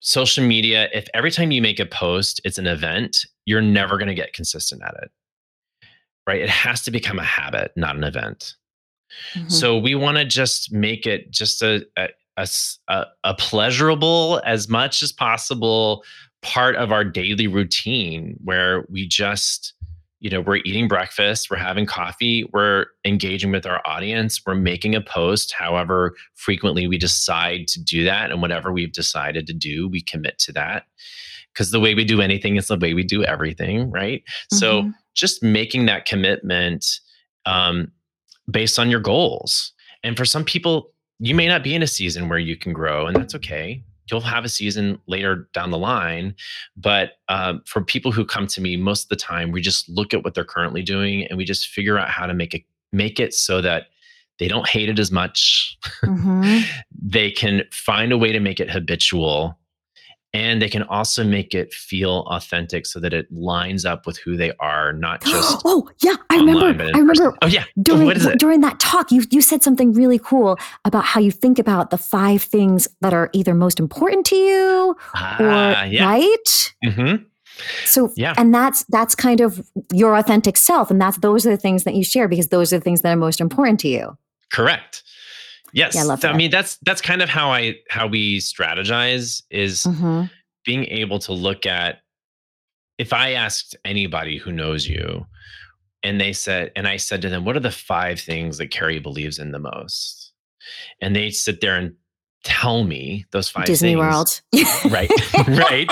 social 0.00 0.44
media, 0.44 0.88
if 0.92 1.08
every 1.14 1.30
time 1.30 1.50
you 1.50 1.62
make 1.62 1.80
a 1.80 1.86
post, 1.86 2.40
it's 2.44 2.58
an 2.58 2.66
event, 2.66 3.24
you're 3.46 3.62
never 3.62 3.96
going 3.96 4.08
to 4.08 4.14
get 4.14 4.32
consistent 4.32 4.82
at 4.82 4.94
it. 5.02 5.10
Right? 6.26 6.40
It 6.42 6.50
has 6.50 6.82
to 6.82 6.90
become 6.90 7.18
a 7.18 7.24
habit, 7.24 7.72
not 7.76 7.96
an 7.96 8.04
event. 8.04 8.54
Mhm. 9.34 9.50
So 9.50 9.78
we 9.78 9.94
want 9.94 10.18
to 10.18 10.24
just 10.24 10.72
make 10.72 11.06
it 11.06 11.30
just 11.30 11.62
a 11.62 11.84
a 11.96 12.06
a 13.24 13.34
pleasurable 13.34 14.40
as 14.44 14.68
much 14.68 15.02
as 15.02 15.12
possible 15.12 16.04
part 16.42 16.76
of 16.76 16.92
our 16.92 17.04
daily 17.04 17.46
routine 17.46 18.38
where 18.44 18.86
we 18.88 19.06
just 19.06 19.74
you 20.20 20.28
know 20.30 20.40
we're 20.40 20.56
eating 20.56 20.86
breakfast 20.86 21.50
we're 21.50 21.56
having 21.56 21.86
coffee 21.86 22.44
we're 22.52 22.86
engaging 23.04 23.50
with 23.50 23.66
our 23.66 23.80
audience 23.86 24.40
we're 24.46 24.54
making 24.54 24.94
a 24.94 25.00
post 25.00 25.52
however 25.52 26.14
frequently 26.34 26.86
we 26.86 26.98
decide 26.98 27.66
to 27.66 27.82
do 27.82 28.04
that 28.04 28.30
and 28.30 28.40
whatever 28.40 28.70
we've 28.70 28.92
decided 28.92 29.46
to 29.46 29.52
do 29.52 29.88
we 29.88 30.00
commit 30.00 30.38
to 30.38 30.52
that. 30.52 30.84
Because 31.52 31.72
the 31.72 31.80
way 31.80 31.94
we 31.94 32.04
do 32.04 32.20
anything 32.20 32.56
is 32.56 32.68
the 32.68 32.78
way 32.78 32.94
we 32.94 33.02
do 33.02 33.24
everything 33.24 33.90
right? 33.90 34.22
Mm-hmm. 34.22 34.56
so 34.56 34.92
just 35.14 35.42
making 35.42 35.86
that 35.86 36.06
commitment 36.06 37.00
um, 37.46 37.90
based 38.48 38.78
on 38.78 38.90
your 38.90 39.00
goals. 39.00 39.72
And 40.04 40.16
for 40.16 40.24
some 40.24 40.44
people 40.44 40.92
you 41.18 41.34
may 41.34 41.48
not 41.48 41.62
be 41.62 41.74
in 41.74 41.82
a 41.82 41.86
season 41.86 42.28
where 42.28 42.38
you 42.38 42.56
can 42.56 42.72
grow 42.72 43.06
and 43.06 43.16
that's 43.16 43.34
okay 43.34 43.82
you'll 44.10 44.20
have 44.20 44.44
a 44.44 44.48
season 44.48 45.00
later 45.06 45.48
down 45.52 45.70
the 45.70 45.78
line. 45.78 46.34
But 46.76 47.12
um, 47.28 47.62
for 47.66 47.82
people 47.82 48.12
who 48.12 48.24
come 48.24 48.46
to 48.48 48.60
me, 48.60 48.76
most 48.76 49.04
of 49.04 49.08
the 49.08 49.16
time, 49.16 49.52
we 49.52 49.60
just 49.60 49.88
look 49.88 50.12
at 50.14 50.24
what 50.24 50.34
they're 50.34 50.44
currently 50.44 50.82
doing 50.82 51.26
and 51.26 51.36
we 51.36 51.44
just 51.44 51.68
figure 51.68 51.98
out 51.98 52.08
how 52.08 52.26
to 52.26 52.34
make 52.34 52.54
it 52.54 52.62
make 52.92 53.20
it 53.20 53.32
so 53.32 53.60
that 53.60 53.86
they 54.38 54.48
don't 54.48 54.68
hate 54.68 54.88
it 54.88 54.98
as 54.98 55.12
much. 55.12 55.78
Mm-hmm. 56.02 56.60
they 57.02 57.30
can 57.30 57.62
find 57.70 58.10
a 58.10 58.18
way 58.18 58.32
to 58.32 58.40
make 58.40 58.58
it 58.58 58.70
habitual 58.70 59.59
and 60.32 60.62
they 60.62 60.68
can 60.68 60.84
also 60.84 61.24
make 61.24 61.54
it 61.54 61.72
feel 61.74 62.20
authentic 62.28 62.86
so 62.86 63.00
that 63.00 63.12
it 63.12 63.30
lines 63.32 63.84
up 63.84 64.06
with 64.06 64.16
who 64.18 64.36
they 64.36 64.52
are 64.60 64.92
not 64.92 65.20
just 65.24 65.62
oh 65.64 65.88
yeah 66.02 66.14
i 66.30 66.36
remember 66.36 66.84
i 66.94 66.98
remember 66.98 67.36
oh 67.42 67.46
yeah 67.46 67.64
during, 67.82 68.06
what 68.06 68.16
is 68.16 68.26
it? 68.26 68.38
during 68.38 68.60
that 68.60 68.78
talk 68.80 69.10
you 69.10 69.22
you 69.30 69.40
said 69.40 69.62
something 69.62 69.92
really 69.92 70.18
cool 70.18 70.58
about 70.84 71.04
how 71.04 71.20
you 71.20 71.30
think 71.30 71.58
about 71.58 71.90
the 71.90 71.98
five 71.98 72.42
things 72.42 72.88
that 73.00 73.12
are 73.12 73.30
either 73.32 73.54
most 73.54 73.78
important 73.80 74.24
to 74.26 74.36
you 74.36 74.96
ah, 75.14 75.82
or 75.82 75.86
yeah. 75.86 76.08
right 76.08 76.72
mm-hmm. 76.84 77.22
so 77.84 78.12
yeah 78.16 78.34
and 78.36 78.54
that's 78.54 78.84
that's 78.84 79.14
kind 79.14 79.40
of 79.40 79.66
your 79.92 80.16
authentic 80.16 80.56
self 80.56 80.90
and 80.90 81.00
that's 81.00 81.18
those 81.18 81.46
are 81.46 81.50
the 81.50 81.56
things 81.56 81.84
that 81.84 81.94
you 81.94 82.04
share 82.04 82.28
because 82.28 82.48
those 82.48 82.72
are 82.72 82.78
the 82.78 82.84
things 82.84 83.02
that 83.02 83.12
are 83.12 83.16
most 83.16 83.40
important 83.40 83.80
to 83.80 83.88
you 83.88 84.16
correct 84.52 85.02
Yes. 85.72 85.94
Yeah, 85.94 86.02
I, 86.02 86.04
love 86.04 86.20
that. 86.20 86.32
I 86.32 86.36
mean, 86.36 86.50
that's 86.50 86.76
that's 86.82 87.00
kind 87.00 87.22
of 87.22 87.28
how 87.28 87.50
I 87.50 87.76
how 87.88 88.06
we 88.06 88.38
strategize 88.38 89.42
is 89.50 89.84
mm-hmm. 89.84 90.24
being 90.64 90.84
able 90.86 91.18
to 91.20 91.32
look 91.32 91.66
at 91.66 92.00
if 92.98 93.12
I 93.12 93.32
asked 93.32 93.76
anybody 93.84 94.36
who 94.36 94.52
knows 94.52 94.86
you 94.86 95.26
and 96.02 96.20
they 96.20 96.32
said 96.32 96.72
and 96.76 96.86
I 96.86 96.96
said 96.96 97.22
to 97.22 97.28
them, 97.28 97.44
what 97.44 97.56
are 97.56 97.60
the 97.60 97.70
five 97.70 98.20
things 98.20 98.58
that 98.58 98.70
Carrie 98.70 98.98
believes 98.98 99.38
in 99.38 99.52
the 99.52 99.58
most? 99.58 100.32
And 101.00 101.16
they 101.16 101.30
sit 101.30 101.60
there 101.60 101.76
and 101.76 101.94
tell 102.44 102.84
me 102.84 103.26
those 103.32 103.48
five 103.48 103.64
Disney 103.66 103.94
things. 103.94 104.00
World. 104.00 104.40
right. 104.90 105.10
right. 105.48 105.90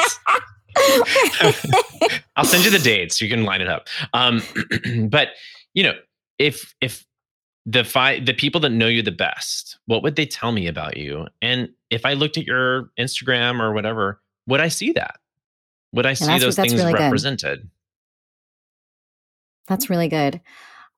I'll 2.36 2.44
send 2.44 2.64
you 2.64 2.70
the 2.70 2.80
dates 2.82 3.20
you 3.20 3.28
can 3.28 3.44
line 3.44 3.60
it 3.60 3.68
up. 3.68 3.88
Um, 4.12 4.42
but 5.08 5.28
you 5.74 5.82
know, 5.82 5.94
if 6.38 6.74
if 6.80 7.04
the 7.68 7.84
five 7.84 8.24
the 8.24 8.32
people 8.32 8.60
that 8.60 8.70
know 8.70 8.86
you 8.86 9.02
the 9.02 9.12
best 9.12 9.78
what 9.86 10.02
would 10.02 10.16
they 10.16 10.24
tell 10.24 10.52
me 10.52 10.66
about 10.66 10.96
you 10.96 11.26
and 11.42 11.68
if 11.90 12.06
i 12.06 12.14
looked 12.14 12.38
at 12.38 12.46
your 12.46 12.90
instagram 12.98 13.60
or 13.60 13.72
whatever 13.72 14.20
would 14.46 14.60
i 14.60 14.68
see 14.68 14.90
that 14.92 15.16
would 15.92 16.06
i 16.06 16.14
see 16.14 16.38
those 16.38 16.56
things 16.56 16.74
really 16.74 16.94
represented 16.94 17.60
good. 17.60 17.70
that's 19.68 19.90
really 19.90 20.08
good 20.08 20.40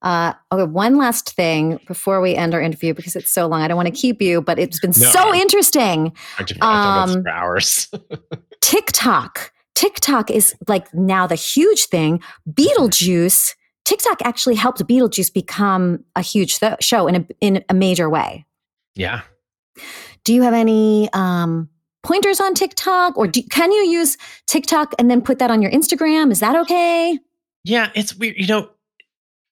uh, 0.02 0.32
okay, 0.50 0.62
one 0.62 0.96
last 0.96 1.34
thing 1.34 1.78
before 1.86 2.22
we 2.22 2.34
end 2.34 2.54
our 2.54 2.60
interview 2.62 2.94
because 2.94 3.16
it's 3.16 3.30
so 3.30 3.46
long. 3.46 3.60
I 3.60 3.68
don't 3.68 3.76
want 3.76 3.94
to 3.94 4.00
keep 4.00 4.22
you, 4.22 4.40
but 4.40 4.58
it's 4.58 4.80
been 4.80 4.94
no, 4.98 5.10
so 5.10 5.34
interesting. 5.34 6.14
I 6.38 7.04
um, 7.04 7.22
for 7.22 7.28
hours. 7.28 7.90
TikTok. 8.62 9.52
TikTok 9.74 10.30
is 10.30 10.54
like 10.68 10.92
now 10.94 11.26
the 11.26 11.34
huge 11.34 11.84
thing. 11.84 12.22
Beetlejuice 12.50 13.54
TikTok 13.90 14.22
actually 14.22 14.54
helped 14.54 14.80
Beetlejuice 14.86 15.34
become 15.34 16.04
a 16.14 16.22
huge 16.22 16.60
th- 16.60 16.76
show 16.80 17.08
in 17.08 17.16
a 17.16 17.26
in 17.40 17.64
a 17.68 17.74
major 17.74 18.08
way. 18.08 18.46
Yeah. 18.94 19.22
Do 20.22 20.32
you 20.32 20.42
have 20.42 20.54
any 20.54 21.08
um, 21.12 21.68
pointers 22.04 22.38
on 22.38 22.54
TikTok, 22.54 23.18
or 23.18 23.26
do, 23.26 23.42
can 23.50 23.72
you 23.72 23.80
use 23.80 24.16
TikTok 24.46 24.94
and 25.00 25.10
then 25.10 25.20
put 25.20 25.40
that 25.40 25.50
on 25.50 25.60
your 25.60 25.72
Instagram? 25.72 26.30
Is 26.30 26.38
that 26.38 26.54
okay? 26.54 27.18
Yeah, 27.64 27.90
it's 27.96 28.14
weird. 28.14 28.36
You 28.38 28.46
know, 28.46 28.70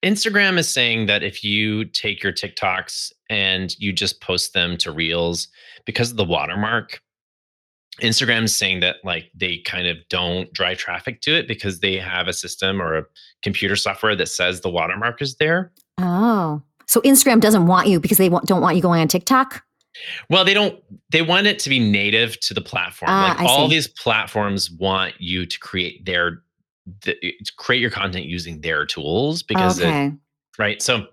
Instagram 0.05 0.57
is 0.57 0.69
saying 0.69 1.07
that 1.07 1.21
if 1.21 1.43
you 1.43 1.83
take 1.83 2.23
your 2.23 2.31
TikToks 2.31 3.11
and 3.29 3.77
you 3.77 3.91
just 3.91 4.21
post 4.21 4.53
them 4.53 4.77
to 4.77 4.89
Reels 4.89 5.49
because 5.85 6.11
of 6.11 6.15
the 6.15 6.23
watermark, 6.23 7.01
Instagram 7.99 8.43
is 8.43 8.55
saying 8.55 8.79
that 8.81 8.97
like 9.03 9.31
they 9.35 9.59
kind 9.59 9.87
of 9.87 9.97
don't 10.09 10.51
drive 10.53 10.77
traffic 10.77 11.21
to 11.21 11.35
it 11.35 11.47
because 11.47 11.79
they 11.79 11.97
have 11.97 12.27
a 12.27 12.33
system 12.33 12.81
or 12.81 12.97
a 12.97 13.03
computer 13.41 13.75
software 13.75 14.15
that 14.15 14.27
says 14.27 14.61
the 14.61 14.69
watermark 14.69 15.21
is 15.21 15.35
there. 15.35 15.71
Oh, 15.97 16.61
so 16.87 17.01
Instagram 17.01 17.39
doesn't 17.39 17.67
want 17.67 17.87
you 17.87 17.99
because 17.99 18.17
they 18.17 18.29
don't 18.29 18.61
want 18.61 18.75
you 18.75 18.81
going 18.81 19.01
on 19.01 19.07
TikTok. 19.07 19.63
Well, 20.29 20.45
they 20.45 20.53
don't. 20.53 20.81
They 21.11 21.21
want 21.21 21.47
it 21.47 21.59
to 21.59 21.69
be 21.69 21.79
native 21.79 22.39
to 22.41 22.53
the 22.53 22.61
platform. 22.61 23.09
Ah, 23.11 23.35
like 23.37 23.41
I 23.41 23.45
all 23.45 23.69
see. 23.69 23.75
these 23.75 23.87
platforms 23.87 24.71
want 24.71 25.13
you 25.19 25.45
to 25.45 25.59
create 25.59 26.05
their, 26.05 26.43
the, 27.03 27.15
create 27.57 27.81
your 27.81 27.91
content 27.91 28.25
using 28.25 28.61
their 28.61 28.85
tools 28.85 29.43
because 29.43 29.79
okay. 29.79 30.07
it, 30.07 30.13
right. 30.57 30.81
So, 30.81 31.07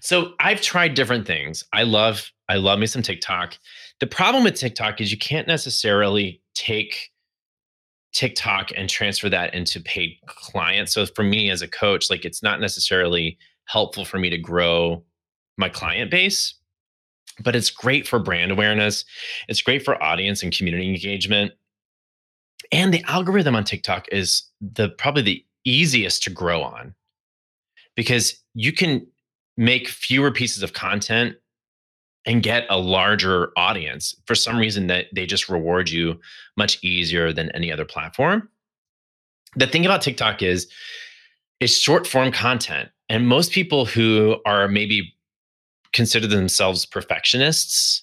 so 0.00 0.32
I've 0.40 0.60
tried 0.60 0.94
different 0.94 1.26
things. 1.26 1.64
I 1.72 1.82
love 1.82 2.30
I 2.48 2.56
love 2.56 2.78
me 2.78 2.86
some 2.86 3.02
TikTok. 3.02 3.58
The 4.00 4.06
problem 4.06 4.44
with 4.44 4.54
TikTok 4.54 5.00
is 5.00 5.12
you 5.12 5.18
can't 5.18 5.46
necessarily 5.46 6.40
take 6.54 7.10
TikTok 8.14 8.70
and 8.76 8.88
transfer 8.88 9.28
that 9.28 9.54
into 9.54 9.80
paid 9.80 10.18
clients. 10.26 10.92
So 10.94 11.04
for 11.06 11.22
me 11.22 11.50
as 11.50 11.62
a 11.62 11.68
coach, 11.68 12.10
like 12.10 12.24
it's 12.24 12.42
not 12.42 12.60
necessarily 12.60 13.38
helpful 13.66 14.04
for 14.04 14.18
me 14.18 14.30
to 14.30 14.38
grow 14.38 15.04
my 15.58 15.68
client 15.68 16.10
base, 16.10 16.54
but 17.40 17.54
it's 17.54 17.70
great 17.70 18.08
for 18.08 18.18
brand 18.18 18.50
awareness. 18.50 19.04
It's 19.48 19.60
great 19.60 19.84
for 19.84 20.02
audience 20.02 20.42
and 20.42 20.56
community 20.56 20.88
engagement. 20.88 21.52
And 22.72 22.92
the 22.92 23.04
algorithm 23.06 23.54
on 23.54 23.64
TikTok 23.64 24.06
is 24.10 24.44
the 24.60 24.88
probably 24.88 25.22
the 25.22 25.44
easiest 25.64 26.22
to 26.24 26.30
grow 26.30 26.62
on 26.62 26.94
because 27.94 28.42
you 28.54 28.72
can 28.72 29.06
make 29.56 29.88
fewer 29.88 30.30
pieces 30.30 30.62
of 30.62 30.72
content 30.72 31.36
and 32.26 32.42
get 32.42 32.66
a 32.68 32.78
larger 32.78 33.50
audience 33.56 34.14
for 34.26 34.34
some 34.34 34.56
reason 34.58 34.86
that 34.88 35.06
they 35.14 35.26
just 35.26 35.48
reward 35.48 35.88
you 35.88 36.18
much 36.56 36.78
easier 36.82 37.32
than 37.32 37.50
any 37.50 37.72
other 37.72 37.84
platform 37.84 38.48
the 39.56 39.66
thing 39.66 39.84
about 39.84 40.02
tiktok 40.02 40.42
is 40.42 40.68
it's 41.60 41.76
short 41.76 42.06
form 42.06 42.30
content 42.30 42.88
and 43.08 43.26
most 43.26 43.52
people 43.52 43.84
who 43.86 44.36
are 44.44 44.68
maybe 44.68 45.14
consider 45.92 46.26
themselves 46.26 46.84
perfectionists 46.84 48.02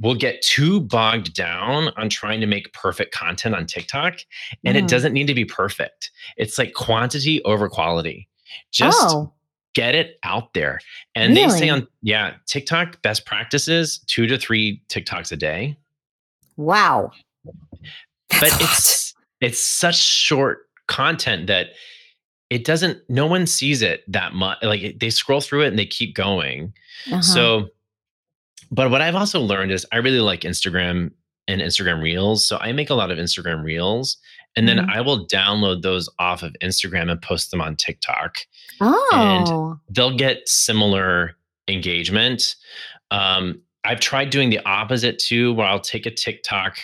will 0.00 0.14
get 0.14 0.42
too 0.42 0.80
bogged 0.80 1.34
down 1.34 1.88
on 1.96 2.08
trying 2.08 2.40
to 2.40 2.46
make 2.46 2.72
perfect 2.72 3.14
content 3.14 3.54
on 3.54 3.66
TikTok. 3.66 4.18
And 4.64 4.76
mm. 4.76 4.80
it 4.80 4.88
doesn't 4.88 5.12
need 5.12 5.28
to 5.28 5.34
be 5.34 5.44
perfect. 5.44 6.10
It's 6.36 6.58
like 6.58 6.74
quantity 6.74 7.42
over 7.44 7.68
quality. 7.68 8.28
Just 8.72 8.98
oh 9.00 9.32
get 9.74 9.94
it 9.94 10.18
out 10.22 10.54
there. 10.54 10.80
And 11.14 11.34
really? 11.34 11.50
they 11.52 11.58
say 11.58 11.68
on 11.68 11.86
yeah, 12.02 12.34
TikTok 12.46 13.00
best 13.02 13.26
practices, 13.26 13.98
2 14.06 14.26
to 14.26 14.38
3 14.38 14.82
TikToks 14.88 15.32
a 15.32 15.36
day. 15.36 15.76
Wow. 16.56 17.12
That's 18.28 18.40
but 18.40 18.62
it's 18.62 19.14
it's 19.40 19.58
such 19.58 19.96
short 19.96 20.68
content 20.86 21.46
that 21.46 21.68
it 22.50 22.64
doesn't 22.64 22.98
no 23.08 23.26
one 23.26 23.46
sees 23.46 23.82
it 23.82 24.04
that 24.10 24.34
much 24.34 24.58
like 24.62 24.98
they 24.98 25.10
scroll 25.10 25.40
through 25.40 25.62
it 25.62 25.68
and 25.68 25.78
they 25.78 25.86
keep 25.86 26.14
going. 26.14 26.72
Uh-huh. 27.10 27.22
So 27.22 27.68
but 28.70 28.90
what 28.90 29.02
I've 29.02 29.14
also 29.14 29.40
learned 29.40 29.70
is 29.70 29.86
I 29.92 29.98
really 29.98 30.20
like 30.20 30.42
Instagram 30.42 31.12
and 31.48 31.60
Instagram 31.60 32.02
Reels. 32.02 32.46
So 32.46 32.58
I 32.58 32.72
make 32.72 32.90
a 32.90 32.94
lot 32.94 33.10
of 33.10 33.18
Instagram 33.18 33.64
Reels 33.64 34.16
and 34.56 34.68
then 34.68 34.78
mm-hmm. 34.78 34.90
I 34.90 35.00
will 35.00 35.26
download 35.26 35.82
those 35.82 36.08
off 36.18 36.42
of 36.42 36.54
Instagram 36.62 37.10
and 37.10 37.20
post 37.20 37.50
them 37.50 37.60
on 37.60 37.76
TikTok. 37.76 38.38
Oh. 38.80 39.08
And 39.12 39.94
they'll 39.94 40.16
get 40.16 40.48
similar 40.48 41.36
engagement. 41.68 42.56
Um, 43.10 43.62
I've 43.84 44.00
tried 44.00 44.30
doing 44.30 44.50
the 44.50 44.60
opposite 44.66 45.18
too, 45.18 45.54
where 45.54 45.66
I'll 45.66 45.80
take 45.80 46.06
a 46.06 46.10
TikTok. 46.10 46.78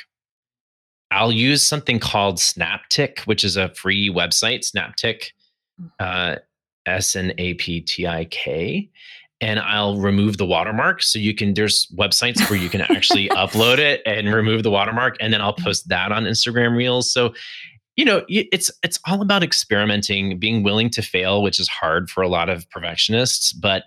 I'll 1.11 1.33
use 1.33 1.62
something 1.62 1.98
called 1.98 2.37
Snaptik, 2.37 3.20
which 3.20 3.44
is 3.44 3.57
a 3.57 3.70
free 3.70 4.11
website, 4.11 4.70
Snaptik, 4.70 5.31
mm. 5.81 5.90
uh, 5.98 6.38
S 6.87 7.16
N 7.16 7.33
A 7.38 7.54
P 7.54 7.81
T 7.81 8.07
I 8.07 8.24
K 8.26 8.90
and 9.40 9.61
I'll 9.61 9.98
remove 9.98 10.37
the 10.37 10.46
watermark. 10.46 11.03
So 11.03 11.18
you 11.18 11.35
can, 11.35 11.55
there's 11.55 11.87
websites 11.88 12.48
where 12.51 12.59
you 12.59 12.68
can 12.68 12.81
actually 12.81 13.29
upload 13.31 13.79
it 13.79 14.03
and 14.05 14.33
remove 14.33 14.62
the 14.62 14.70
watermark, 14.70 15.16
and 15.20 15.33
then 15.33 15.40
I'll 15.40 15.53
post 15.53 15.88
that 15.88 16.12
on 16.12 16.24
Instagram 16.24 16.77
Reels. 16.77 17.12
So, 17.12 17.35
you 17.96 18.05
know, 18.05 18.24
it's 18.29 18.70
it's 18.85 19.01
all 19.07 19.22
about 19.22 19.42
experimenting, 19.42 20.38
being 20.38 20.62
willing 20.62 20.88
to 20.90 21.03
fail, 21.03 21.42
which 21.42 21.59
is 21.59 21.68
hard 21.68 22.09
for 22.11 22.22
a 22.22 22.29
lot 22.29 22.48
of 22.48 22.68
perfectionists, 22.70 23.53
but 23.53 23.85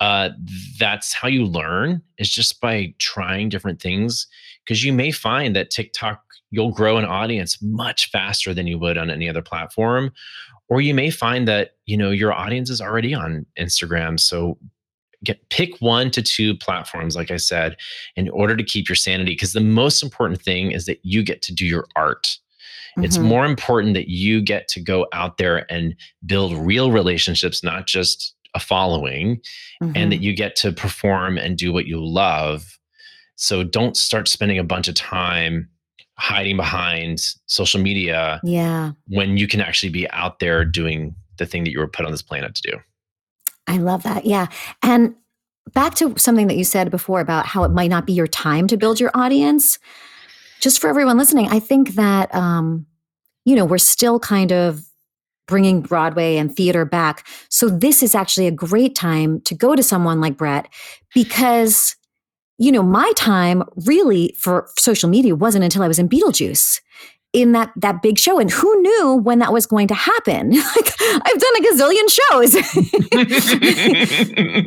uh, 0.00 0.30
that's 0.78 1.12
how 1.12 1.28
you 1.28 1.44
learn 1.44 2.02
is 2.18 2.30
just 2.30 2.60
by 2.60 2.94
trying 2.98 3.50
different 3.50 3.80
things 3.80 4.26
because 4.64 4.82
you 4.82 4.92
may 4.92 5.10
find 5.10 5.54
that 5.54 5.70
TikTok, 5.70 6.22
you'll 6.50 6.72
grow 6.72 6.96
an 6.96 7.04
audience 7.04 7.60
much 7.62 8.10
faster 8.10 8.54
than 8.54 8.66
you 8.66 8.78
would 8.78 8.96
on 8.96 9.10
any 9.10 9.28
other 9.28 9.42
platform. 9.42 10.10
Or 10.70 10.80
you 10.80 10.94
may 10.94 11.10
find 11.10 11.46
that, 11.48 11.72
you 11.84 11.96
know, 11.96 12.10
your 12.10 12.32
audience 12.32 12.70
is 12.70 12.80
already 12.80 13.12
on 13.12 13.44
Instagram. 13.58 14.18
So 14.18 14.56
get 15.24 15.48
pick 15.50 15.76
one 15.80 16.10
to 16.10 16.22
two 16.22 16.56
platforms 16.56 17.14
like 17.14 17.30
i 17.30 17.36
said 17.36 17.76
in 18.16 18.28
order 18.30 18.56
to 18.56 18.64
keep 18.64 18.88
your 18.88 18.96
sanity 18.96 19.32
because 19.32 19.52
the 19.52 19.60
most 19.60 20.02
important 20.02 20.40
thing 20.40 20.70
is 20.70 20.86
that 20.86 20.98
you 21.02 21.22
get 21.22 21.42
to 21.42 21.54
do 21.54 21.66
your 21.66 21.86
art 21.96 22.24
mm-hmm. 22.96 23.04
it's 23.04 23.18
more 23.18 23.44
important 23.44 23.94
that 23.94 24.08
you 24.08 24.40
get 24.40 24.66
to 24.68 24.80
go 24.80 25.06
out 25.12 25.36
there 25.38 25.70
and 25.70 25.94
build 26.26 26.54
real 26.54 26.90
relationships 26.90 27.62
not 27.62 27.86
just 27.86 28.34
a 28.54 28.60
following 28.60 29.36
mm-hmm. 29.82 29.92
and 29.94 30.10
that 30.10 30.16
mm-hmm. 30.16 30.24
you 30.24 30.34
get 30.34 30.56
to 30.56 30.72
perform 30.72 31.36
and 31.36 31.58
do 31.58 31.72
what 31.72 31.86
you 31.86 32.02
love 32.02 32.78
so 33.36 33.62
don't 33.62 33.96
start 33.96 34.28
spending 34.28 34.58
a 34.58 34.64
bunch 34.64 34.88
of 34.88 34.94
time 34.94 35.68
hiding 36.20 36.56
behind 36.56 37.34
social 37.46 37.80
media 37.80 38.40
yeah 38.44 38.92
when 39.08 39.36
you 39.36 39.48
can 39.48 39.60
actually 39.60 39.90
be 39.90 40.08
out 40.10 40.38
there 40.38 40.64
doing 40.64 41.14
the 41.38 41.46
thing 41.46 41.64
that 41.64 41.70
you 41.70 41.78
were 41.78 41.88
put 41.88 42.04
on 42.04 42.12
this 42.12 42.22
planet 42.22 42.54
to 42.54 42.62
do 42.70 42.78
I 43.70 43.76
love 43.76 44.02
that. 44.02 44.26
Yeah. 44.26 44.48
And 44.82 45.14
back 45.72 45.94
to 45.96 46.14
something 46.18 46.48
that 46.48 46.56
you 46.56 46.64
said 46.64 46.90
before 46.90 47.20
about 47.20 47.46
how 47.46 47.62
it 47.62 47.70
might 47.70 47.90
not 47.90 48.04
be 48.04 48.12
your 48.12 48.26
time 48.26 48.66
to 48.66 48.76
build 48.76 48.98
your 48.98 49.12
audience. 49.14 49.78
Just 50.60 50.80
for 50.80 50.88
everyone 50.88 51.16
listening, 51.16 51.48
I 51.48 51.60
think 51.60 51.90
that, 51.90 52.34
um, 52.34 52.86
you 53.44 53.54
know, 53.54 53.64
we're 53.64 53.78
still 53.78 54.18
kind 54.18 54.52
of 54.52 54.84
bringing 55.46 55.80
Broadway 55.82 56.36
and 56.36 56.54
theater 56.54 56.84
back. 56.84 57.26
So 57.48 57.68
this 57.68 58.02
is 58.02 58.14
actually 58.14 58.48
a 58.48 58.52
great 58.52 58.94
time 58.94 59.40
to 59.42 59.54
go 59.54 59.76
to 59.76 59.82
someone 59.82 60.20
like 60.20 60.36
Brett 60.36 60.68
because, 61.14 61.96
you 62.60 62.70
know, 62.70 62.82
my 62.82 63.10
time 63.16 63.64
really 63.86 64.36
for 64.38 64.68
social 64.78 65.08
media 65.08 65.34
wasn't 65.34 65.64
until 65.64 65.82
I 65.82 65.88
was 65.88 65.98
in 65.98 66.10
Beetlejuice 66.10 66.80
in 67.32 67.52
that 67.52 67.72
that 67.76 68.02
big 68.02 68.18
show. 68.18 68.38
And 68.38 68.50
who 68.50 68.82
knew 68.82 69.14
when 69.16 69.38
that 69.38 69.50
was 69.52 69.66
going 69.66 69.88
to 69.88 69.94
happen? 69.94 70.52
Like 70.76 70.94
i've 71.00 71.40
done 71.40 71.56
a 71.56 71.62
gazillion 71.66 72.08
shows. 72.20 72.54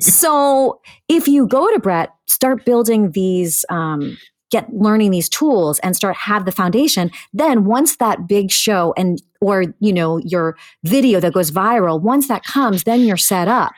So 0.05 0.81
if 1.07 1.27
you 1.27 1.47
go 1.47 1.71
to 1.71 1.79
brett 1.79 2.09
start 2.27 2.65
building 2.65 3.11
these 3.11 3.63
um, 3.69 4.17
get 4.49 4.73
learning 4.73 5.11
these 5.11 5.29
tools 5.29 5.79
and 5.79 5.95
start 5.95 6.15
have 6.15 6.45
the 6.45 6.51
foundation 6.51 7.11
then 7.31 7.63
once 7.65 7.97
that 7.97 8.27
big 8.27 8.51
show 8.51 8.93
and 8.97 9.21
or 9.39 9.65
you 9.79 9.93
know 9.93 10.17
your 10.17 10.57
video 10.83 11.19
that 11.19 11.33
goes 11.33 11.51
viral 11.51 12.01
once 12.01 12.27
that 12.27 12.43
comes 12.43 12.83
then 12.83 13.01
you're 13.01 13.17
set 13.17 13.47
up. 13.47 13.73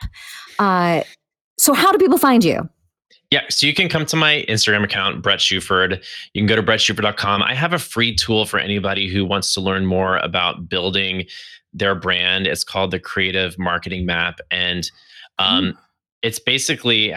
Uh, 0.58 1.02
so 1.58 1.74
how 1.74 1.92
do 1.92 1.98
people 1.98 2.18
find 2.18 2.42
you 2.44 2.68
yeah, 3.30 3.42
so 3.48 3.66
you 3.66 3.74
can 3.74 3.88
come 3.88 4.06
to 4.06 4.16
my 4.16 4.44
Instagram 4.48 4.84
account, 4.84 5.22
Brett 5.22 5.40
Shuford. 5.40 6.02
You 6.32 6.40
can 6.40 6.46
go 6.46 6.56
to 6.56 6.62
brettshuford.com. 6.62 7.42
I 7.42 7.54
have 7.54 7.72
a 7.72 7.78
free 7.78 8.14
tool 8.14 8.46
for 8.46 8.58
anybody 8.58 9.08
who 9.08 9.24
wants 9.24 9.52
to 9.54 9.60
learn 9.60 9.84
more 9.86 10.18
about 10.18 10.68
building 10.68 11.24
their 11.72 11.94
brand. 11.94 12.46
It's 12.46 12.62
called 12.62 12.92
the 12.92 13.00
Creative 13.00 13.58
Marketing 13.58 14.06
Map. 14.06 14.38
And 14.50 14.88
um, 15.38 15.64
mm. 15.64 15.76
it's 16.22 16.38
basically 16.38 17.14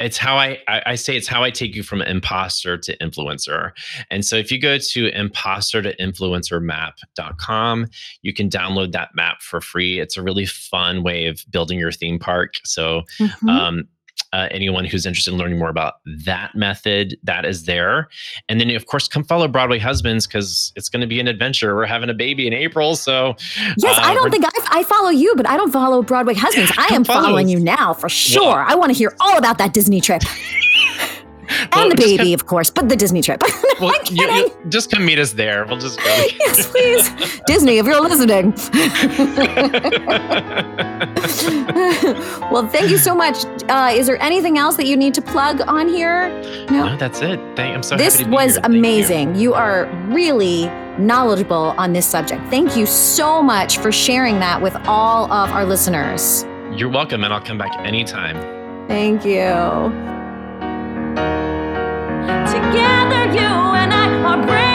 it's 0.00 0.18
how 0.18 0.36
I, 0.36 0.58
I 0.66 0.96
say 0.96 1.16
it's 1.16 1.28
how 1.28 1.44
I 1.44 1.50
take 1.50 1.76
you 1.76 1.84
from 1.84 2.02
imposter 2.02 2.76
to 2.76 2.96
influencer. 2.98 3.70
And 4.10 4.24
so 4.24 4.34
if 4.36 4.50
you 4.50 4.60
go 4.60 4.76
to 4.76 5.08
imposter 5.16 5.80
to 5.82 5.96
influencer 5.96 6.60
map.com, 6.60 7.86
you 8.22 8.34
can 8.34 8.50
download 8.50 8.90
that 8.92 9.10
map 9.14 9.40
for 9.40 9.60
free. 9.60 10.00
It's 10.00 10.16
a 10.16 10.22
really 10.22 10.46
fun 10.46 11.04
way 11.04 11.26
of 11.26 11.44
building 11.48 11.78
your 11.78 11.92
theme 11.92 12.18
park. 12.18 12.54
So 12.64 13.02
mm-hmm. 13.20 13.48
um, 13.48 13.88
uh, 14.34 14.48
anyone 14.50 14.84
who's 14.84 15.06
interested 15.06 15.32
in 15.32 15.38
learning 15.38 15.58
more 15.58 15.68
about 15.68 15.94
that 16.24 16.56
method, 16.56 17.16
that 17.22 17.44
is 17.44 17.66
there. 17.66 18.08
And 18.48 18.60
then, 18.60 18.68
of 18.70 18.86
course, 18.86 19.06
come 19.06 19.22
follow 19.22 19.46
Broadway 19.46 19.78
Husbands 19.78 20.26
because 20.26 20.72
it's 20.74 20.88
going 20.88 21.02
to 21.02 21.06
be 21.06 21.20
an 21.20 21.28
adventure. 21.28 21.76
We're 21.76 21.86
having 21.86 22.10
a 22.10 22.14
baby 22.14 22.48
in 22.48 22.52
April. 22.52 22.96
So, 22.96 23.36
yes, 23.76 23.96
uh, 23.96 24.02
I 24.02 24.12
don't 24.12 24.32
think 24.32 24.44
I, 24.44 24.80
I, 24.80 24.82
follow 24.82 25.10
you, 25.10 25.34
but 25.36 25.48
I 25.48 25.56
don't 25.56 25.70
follow 25.70 26.02
Broadway 26.02 26.34
Husbands. 26.34 26.72
I 26.76 26.88
am 26.92 27.04
following 27.04 27.48
you 27.48 27.60
now 27.60 27.94
for 27.94 28.08
sure. 28.08 28.42
Well, 28.42 28.64
I 28.66 28.74
want 28.74 28.90
to 28.90 28.98
hear 28.98 29.14
all 29.20 29.38
about 29.38 29.58
that 29.58 29.72
Disney 29.72 30.00
trip. 30.00 30.22
and 31.48 31.70
well, 31.74 31.88
the 31.90 31.96
baby, 31.96 32.16
come, 32.16 32.34
of 32.34 32.46
course, 32.46 32.70
but 32.70 32.88
the 32.88 32.96
Disney 32.96 33.22
trip. 33.22 33.42
well, 33.80 33.92
you, 34.10 34.26
you, 34.26 34.56
just 34.68 34.90
come 34.90 35.04
meet 35.04 35.18
us 35.18 35.32
there. 35.32 35.64
We'll 35.66 35.78
just 35.78 35.98
go. 35.98 36.04
yes, 36.40 36.70
please, 36.70 37.40
Disney, 37.46 37.78
if 37.78 37.86
you're 37.86 38.00
listening. 38.00 38.52
well, 42.50 42.66
thank 42.68 42.90
you 42.90 42.98
so 42.98 43.14
much. 43.14 43.44
Uh, 43.68 43.90
is 43.94 44.06
there 44.06 44.20
anything 44.22 44.58
else 44.58 44.76
that 44.76 44.86
you 44.86 44.96
need 44.96 45.14
to 45.14 45.22
plug 45.22 45.62
on 45.62 45.88
here? 45.88 46.28
No, 46.70 46.88
no 46.88 46.96
that's 46.96 47.22
it. 47.22 47.40
Thank, 47.56 47.74
I'm 47.74 47.82
so. 47.82 47.96
This 47.96 48.22
was 48.24 48.58
amazing. 48.62 49.34
You. 49.34 49.40
you 49.40 49.54
are 49.54 49.86
really 50.08 50.66
knowledgeable 50.98 51.74
on 51.78 51.94
this 51.94 52.06
subject. 52.06 52.42
Thank 52.50 52.76
you 52.76 52.84
so 52.84 53.42
much 53.42 53.78
for 53.78 53.90
sharing 53.90 54.38
that 54.40 54.60
with 54.60 54.76
all 54.86 55.32
of 55.32 55.50
our 55.50 55.64
listeners. 55.64 56.44
You're 56.78 56.90
welcome, 56.90 57.24
and 57.24 57.32
I'll 57.32 57.40
come 57.40 57.56
back 57.56 57.74
anytime. 57.86 58.36
Thank 58.86 59.24
you. 59.24 59.48
Together, 62.52 63.24
you 63.32 63.48
and 63.80 63.92
I 63.94 64.06
are 64.24 64.46
breaking. 64.46 64.74